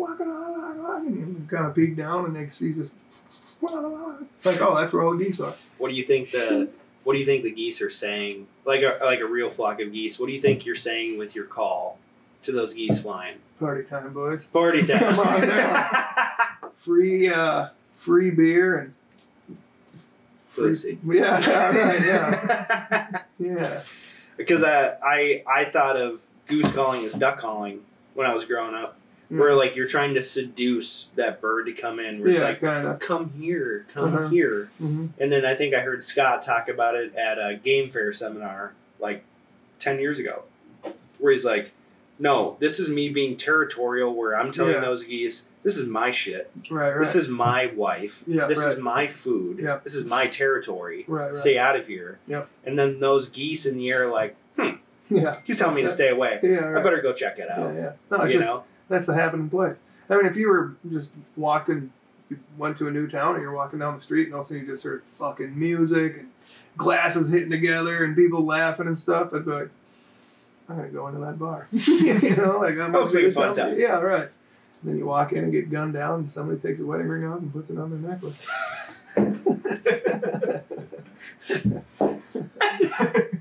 and 0.99 1.17
you 1.17 1.47
kind 1.51 1.67
of 1.67 1.75
peek 1.75 1.97
down 1.97 2.25
and 2.27 2.37
they 2.37 2.49
see 2.49 2.73
just 2.73 2.93
wah, 3.61 4.15
like, 4.45 4.61
oh, 4.61 4.77
that's 4.77 4.93
where 4.93 5.03
all 5.03 5.17
the 5.17 5.25
geese 5.25 5.41
are. 5.41 5.55
What 5.79 5.89
do 5.89 5.95
you 5.97 6.05
think 6.05 6.31
the 6.31 6.69
What 7.03 7.15
do 7.15 7.19
you 7.19 7.27
think 7.27 7.43
the 7.43 7.51
geese 7.51 7.81
are 7.83 7.91
saying? 7.91 8.47
Like 8.65 8.83
a 8.83 8.99
like 9.05 9.19
a 9.21 9.27
real 9.27 9.51
flock 9.51 9.81
of 9.81 9.93
geese. 9.93 10.19
What 10.21 10.27
do 10.27 10.33
you 10.33 10.41
think 10.41 10.65
you're 10.65 10.75
saying 10.77 11.19
with 11.19 11.35
your 11.35 11.47
call 11.47 11.99
to 12.47 12.53
those 12.53 12.73
geese 12.75 13.01
flying? 13.01 13.37
Party 13.61 13.85
time, 13.85 14.13
boys. 14.13 14.47
Party 14.47 14.83
time. 14.87 15.15
Come 15.15 15.21
on 15.21 15.41
down. 15.47 16.71
Free, 16.79 17.29
uh, 17.29 17.69
free 17.97 18.31
beer 18.31 18.79
and 18.79 18.95
free. 20.47 20.69
Pussy. 20.69 20.99
Yeah, 21.07 21.41
yeah, 21.41 21.69
right, 21.89 22.05
yeah, 22.05 23.19
yeah. 23.39 23.83
because 24.37 24.63
I, 24.63 24.97
I 25.03 25.43
I 25.47 25.65
thought 25.67 25.97
of 25.97 26.25
goose 26.47 26.71
calling 26.73 27.05
as 27.05 27.15
duck 27.15 27.39
calling 27.39 27.81
when 28.15 28.27
I 28.27 28.35
was 28.35 28.45
growing 28.45 28.75
up. 28.75 28.97
where 29.29 29.55
like 29.55 29.75
you're 29.75 29.89
trying 29.89 30.15
to 30.15 30.23
seduce 30.23 31.09
that 31.17 31.41
bird 31.41 31.67
to 31.67 31.73
come 31.73 31.99
in. 31.99 32.21
Where 32.21 32.29
it's 32.31 32.41
like, 32.41 32.61
kind 32.61 32.87
of. 32.87 33.01
come 33.01 33.31
here, 33.39 33.85
come 33.93 34.15
Uh-huh. 34.15 34.29
here. 34.29 34.71
hmm 34.79 35.07
And 35.19 35.33
then 35.33 35.45
I 35.45 35.55
think 35.57 35.75
I 35.75 35.81
heard 35.81 36.03
Scott 36.05 36.43
talk 36.43 36.69
about 36.69 36.95
it 36.95 37.15
at 37.17 37.37
a 37.39 37.57
game 37.57 37.91
fair 37.91 38.13
seminar 38.13 38.73
like 39.01 39.25
10 39.81 39.99
years 39.99 40.19
ago, 40.21 40.45
where 41.19 41.33
he's 41.33 41.45
like, 41.45 41.73
no, 42.19 42.57
this 42.61 42.81
is 42.81 42.89
me 42.89 43.09
being 43.09 43.37
territorial, 43.37 44.15
where 44.15 44.39
I'm 44.39 44.53
telling 44.53 44.73
Yeah. 44.75 44.81
those 44.81 45.05
geese, 45.05 45.47
this 45.63 45.77
is 45.77 45.89
my 45.89 46.11
shit. 46.11 46.51
Right, 46.71 46.91
right. 46.91 46.99
This 46.99 47.15
is 47.15 47.29
my 47.29 47.67
wife. 47.75 48.25
Yeah, 48.27 48.47
this 48.47 48.65
is 48.65 48.79
my 48.79 49.07
food. 49.07 49.59
Yeah. 49.59 49.81
This 49.85 49.95
is 49.95 50.05
my 50.07 50.27
territory. 50.27 51.05
right, 51.09 51.27
right. 51.29 51.37
Stay 51.37 51.59
out 51.59 51.77
of 51.77 51.87
here. 51.89 52.19
Yep. 52.27 52.49
And 52.65 52.79
then 52.79 53.01
those 53.01 53.29
geese 53.29 53.67
in 53.67 53.77
the 53.77 53.91
air, 53.91 54.09
are 54.09 54.11
like, 54.13 54.37
hmm, 54.59 54.77
Yeah, 55.11 55.37
he's 55.45 55.59
telling 55.59 55.75
me 55.77 55.83
to 55.83 55.89
stay 55.89 56.09
away. 56.09 56.41
yeah, 56.43 56.57
right. 56.57 56.81
I 56.81 56.83
better 56.83 57.01
go 57.03 57.13
check 57.13 57.39
it 57.39 57.47
yeah, 57.49 57.61
out. 57.63 57.75
yeah. 57.75 57.93
No, 58.11 58.23
it's 58.25 58.33
you 58.33 58.41
just 58.41 58.51
know? 58.51 58.65
that's 58.89 59.07
the 59.07 59.15
happening 59.15 59.49
place. 59.51 59.81
I 60.09 60.17
mean, 60.17 60.27
if 60.27 60.37
you 60.37 60.49
were 60.49 60.77
just 60.89 61.11
walking, 61.37 61.93
you 62.31 62.39
went 62.57 62.77
to 62.79 62.87
a 62.89 62.91
new 62.91 63.07
town 63.09 63.35
and 63.35 63.43
you're 63.43 63.53
walking 63.55 63.79
down 63.81 63.95
the 63.95 64.01
street 64.01 64.27
and 64.27 64.35
all 64.35 64.41
of 64.41 64.47
a 64.47 64.49
sudden 64.49 64.65
you 64.65 64.69
just 64.73 64.85
heard 64.85 65.03
fucking 65.05 65.59
music 65.59 66.17
and 66.19 66.29
glasses 66.77 67.29
hitting 67.31 67.51
together 67.51 68.05
and 68.05 68.15
people 68.17 68.45
laughing 68.45 68.87
and 68.87 68.99
stuff, 68.99 69.35
I'd 69.35 69.45
be 69.45 69.51
like, 69.51 69.71
I'm 70.69 70.77
gonna 70.77 70.89
go 70.89 71.07
into 71.09 71.21
that 71.21 71.39
bar. 71.39 71.69
you 71.71 72.37
know, 72.37 72.59
like 72.61 72.79
I'm 72.79 72.93
Looks 72.93 73.15
like 73.15 73.25
a 73.25 73.33
fun 73.33 73.55
time. 73.55 73.79
Yeah, 73.79 73.99
right. 74.01 74.29
And 74.83 74.93
then 74.93 74.99
you 74.99 75.07
walk 75.07 75.33
in 75.33 75.45
and 75.45 75.53
get 75.53 75.71
gunned 75.71 75.95
down 75.95 76.21
and 76.21 76.31
somebody 76.31 76.61
takes 76.61 76.81
a 76.81 76.85
wedding 76.87 77.09
ring 77.09 77.25
off 77.25 77.41
and 77.41 77.53
puts 77.53 77.71
it 77.71 77.79
on 77.79 77.91
their 77.91 78.11
necklace. 78.11 78.47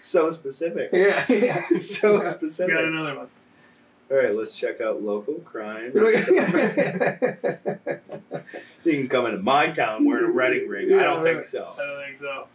So 0.00 0.30
specific. 0.30 0.90
yeah, 0.92 1.24
yeah. 1.28 1.64
so 1.76 2.22
Yeah. 2.22 2.28
specific. 2.28 2.74
Got 2.74 2.84
another 2.84 3.16
one. 3.16 3.28
All 4.10 4.16
right, 4.18 4.34
let's 4.34 4.58
check 4.58 4.80
out 4.80 5.02
local 5.02 5.34
crime. 5.36 5.92
You 5.94 6.12
can 8.84 9.08
come 9.08 9.26
into 9.26 9.38
my 9.38 9.70
town 9.70 10.04
wearing 10.04 10.30
a 10.30 10.34
wedding 10.34 10.68
ring. 10.68 10.92
I 10.92 11.02
don't 11.04 11.24
Yeah, 11.24 11.34
think 11.34 11.46
so. 11.46 11.72
I 11.72 11.86
don't 11.86 12.04
think 12.04 12.18
so. 12.18 12.46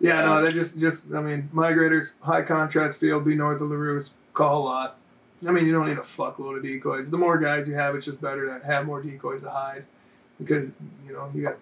Yeah, 0.00 0.22
no, 0.22 0.36
um, 0.36 0.44
they 0.44 0.50
just 0.50 0.78
just 0.78 1.12
I 1.12 1.20
mean, 1.20 1.50
migrators, 1.52 2.12
high 2.20 2.42
contrast 2.42 3.00
field, 3.00 3.24
be 3.24 3.34
north 3.34 3.60
of 3.60 3.68
the 3.68 3.74
LaRousse, 3.74 4.10
call 4.32 4.62
a 4.62 4.64
lot. 4.64 4.96
I 5.46 5.52
mean, 5.52 5.66
you 5.66 5.72
don't 5.72 5.88
need 5.88 5.98
a 5.98 6.02
fuckload 6.02 6.56
of 6.56 6.62
decoys. 6.62 7.10
The 7.10 7.18
more 7.18 7.38
guys 7.38 7.68
you 7.68 7.74
have, 7.74 7.94
it's 7.94 8.06
just 8.06 8.20
better 8.20 8.46
to 8.46 8.64
have 8.64 8.86
more 8.86 9.02
decoys 9.02 9.42
to 9.42 9.50
hide, 9.50 9.84
because 10.38 10.70
you 11.06 11.12
know 11.12 11.30
you 11.34 11.42
got 11.42 11.56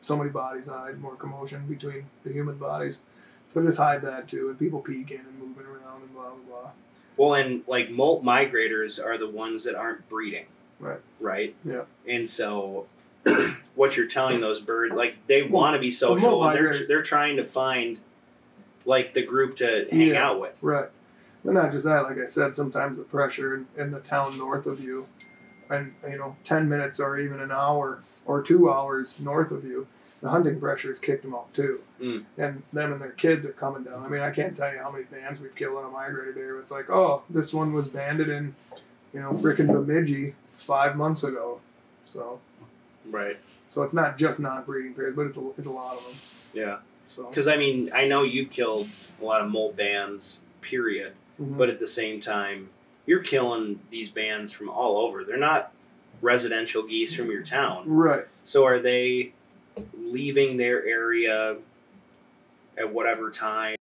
so 0.00 0.16
many 0.16 0.30
bodies 0.30 0.66
to 0.66 0.72
hide, 0.72 1.00
more 1.00 1.16
commotion 1.16 1.66
between 1.66 2.06
the 2.24 2.32
human 2.32 2.56
bodies. 2.56 2.98
So 3.52 3.62
just 3.62 3.78
hide 3.78 4.02
that 4.02 4.28
too, 4.28 4.48
and 4.48 4.58
people 4.58 4.80
peeking 4.80 5.20
and 5.20 5.38
moving 5.38 5.66
around 5.66 6.02
and 6.02 6.12
blah 6.14 6.30
blah 6.30 6.60
blah. 6.60 6.70
Well, 7.16 7.34
and 7.34 7.62
like 7.66 7.90
molt 7.90 8.24
migrators 8.24 9.02
are 9.04 9.18
the 9.18 9.28
ones 9.28 9.64
that 9.64 9.74
aren't 9.74 10.08
breeding. 10.08 10.46
Right. 10.78 11.00
Right. 11.20 11.54
Yeah. 11.64 11.82
And 12.06 12.28
so, 12.28 12.86
what 13.74 13.96
you're 13.96 14.06
telling 14.06 14.40
those 14.40 14.60
birds, 14.60 14.94
like 14.94 15.16
they 15.26 15.42
want 15.42 15.74
to 15.74 15.80
be 15.80 15.90
social, 15.90 16.44
and 16.44 16.56
they're 16.56 16.86
they're 16.86 17.02
trying 17.02 17.36
to 17.36 17.44
find 17.44 17.98
like 18.84 19.14
the 19.14 19.22
group 19.22 19.56
to 19.56 19.86
hang 19.90 20.08
Yeah. 20.08 20.26
out 20.26 20.40
with. 20.40 20.56
Right. 20.62 20.88
But 21.44 21.54
not 21.54 21.72
just 21.72 21.84
that, 21.86 22.02
like 22.04 22.18
I 22.18 22.26
said, 22.26 22.54
sometimes 22.54 22.96
the 22.96 23.04
pressure 23.04 23.54
in, 23.54 23.66
in 23.76 23.90
the 23.92 24.00
town 24.00 24.36
north 24.38 24.66
of 24.66 24.80
you, 24.80 25.06
and 25.70 25.94
you 26.08 26.16
know, 26.18 26.36
ten 26.44 26.68
minutes 26.68 26.98
or 27.00 27.18
even 27.18 27.40
an 27.40 27.52
hour 27.52 28.00
or 28.24 28.42
two 28.42 28.70
hours 28.72 29.14
north 29.20 29.50
of 29.52 29.64
you, 29.64 29.86
the 30.20 30.30
hunting 30.30 30.58
pressure 30.58 30.88
has 30.88 30.98
kicked 30.98 31.22
them 31.22 31.34
off 31.34 31.52
too. 31.52 31.80
Mm. 32.00 32.24
And 32.38 32.62
them 32.72 32.92
and 32.92 33.00
their 33.00 33.10
kids 33.10 33.46
are 33.46 33.52
coming 33.52 33.84
down. 33.84 34.04
I 34.04 34.08
mean, 34.08 34.22
I 34.22 34.30
can't 34.30 34.54
tell 34.56 34.72
you 34.72 34.78
how 34.78 34.90
many 34.90 35.04
bands 35.04 35.40
we've 35.40 35.54
killed 35.54 35.76
on 35.78 35.84
a 35.84 35.88
migrator 35.94 36.36
area. 36.36 36.60
It's 36.60 36.70
like, 36.72 36.90
oh, 36.90 37.22
this 37.30 37.52
one 37.54 37.72
was 37.72 37.86
banded 37.88 38.28
in, 38.28 38.54
you 39.14 39.20
know, 39.20 39.32
freaking 39.32 39.68
Bemidji 39.72 40.34
five 40.50 40.96
months 40.96 41.22
ago. 41.22 41.60
So, 42.04 42.40
Right. 43.10 43.38
so 43.68 43.82
it's 43.82 43.94
not 43.94 44.16
just 44.18 44.40
non-breeding 44.40 44.94
periods, 44.94 45.16
but 45.16 45.26
it's 45.26 45.36
a, 45.36 45.50
it's 45.58 45.66
a 45.66 45.70
lot 45.70 45.96
of 45.96 46.04
them. 46.04 46.14
Yeah. 46.54 46.78
So, 47.08 47.24
Because 47.28 47.46
I 47.48 47.56
mean, 47.56 47.90
I 47.94 48.06
know 48.06 48.22
you've 48.22 48.50
killed 48.50 48.88
a 49.20 49.24
lot 49.24 49.40
of 49.40 49.48
molt 49.50 49.76
bands. 49.76 50.40
Period. 50.60 51.12
mhm. 51.40 51.56
But 51.56 51.68
at 51.70 51.78
the 51.78 51.86
same 51.86 52.20
time, 52.20 52.70
you're 53.06 53.22
killing 53.22 53.78
these 53.90 54.08
bands 54.10 54.50
from 54.52 54.68
all 54.68 54.98
over. 54.98 55.22
They're 55.22 55.36
not 55.36 55.72
residential 56.20 56.82
geese 56.82 57.14
from 57.14 57.30
your 57.30 57.42
town. 57.44 57.84
right. 57.88 58.26
So 58.44 58.64
are 58.64 58.80
they 58.80 59.32
leaving 59.96 60.56
their 60.56 60.84
area 60.84 61.56
at 62.76 62.92
whatever 62.92 63.30
time? 63.30 63.76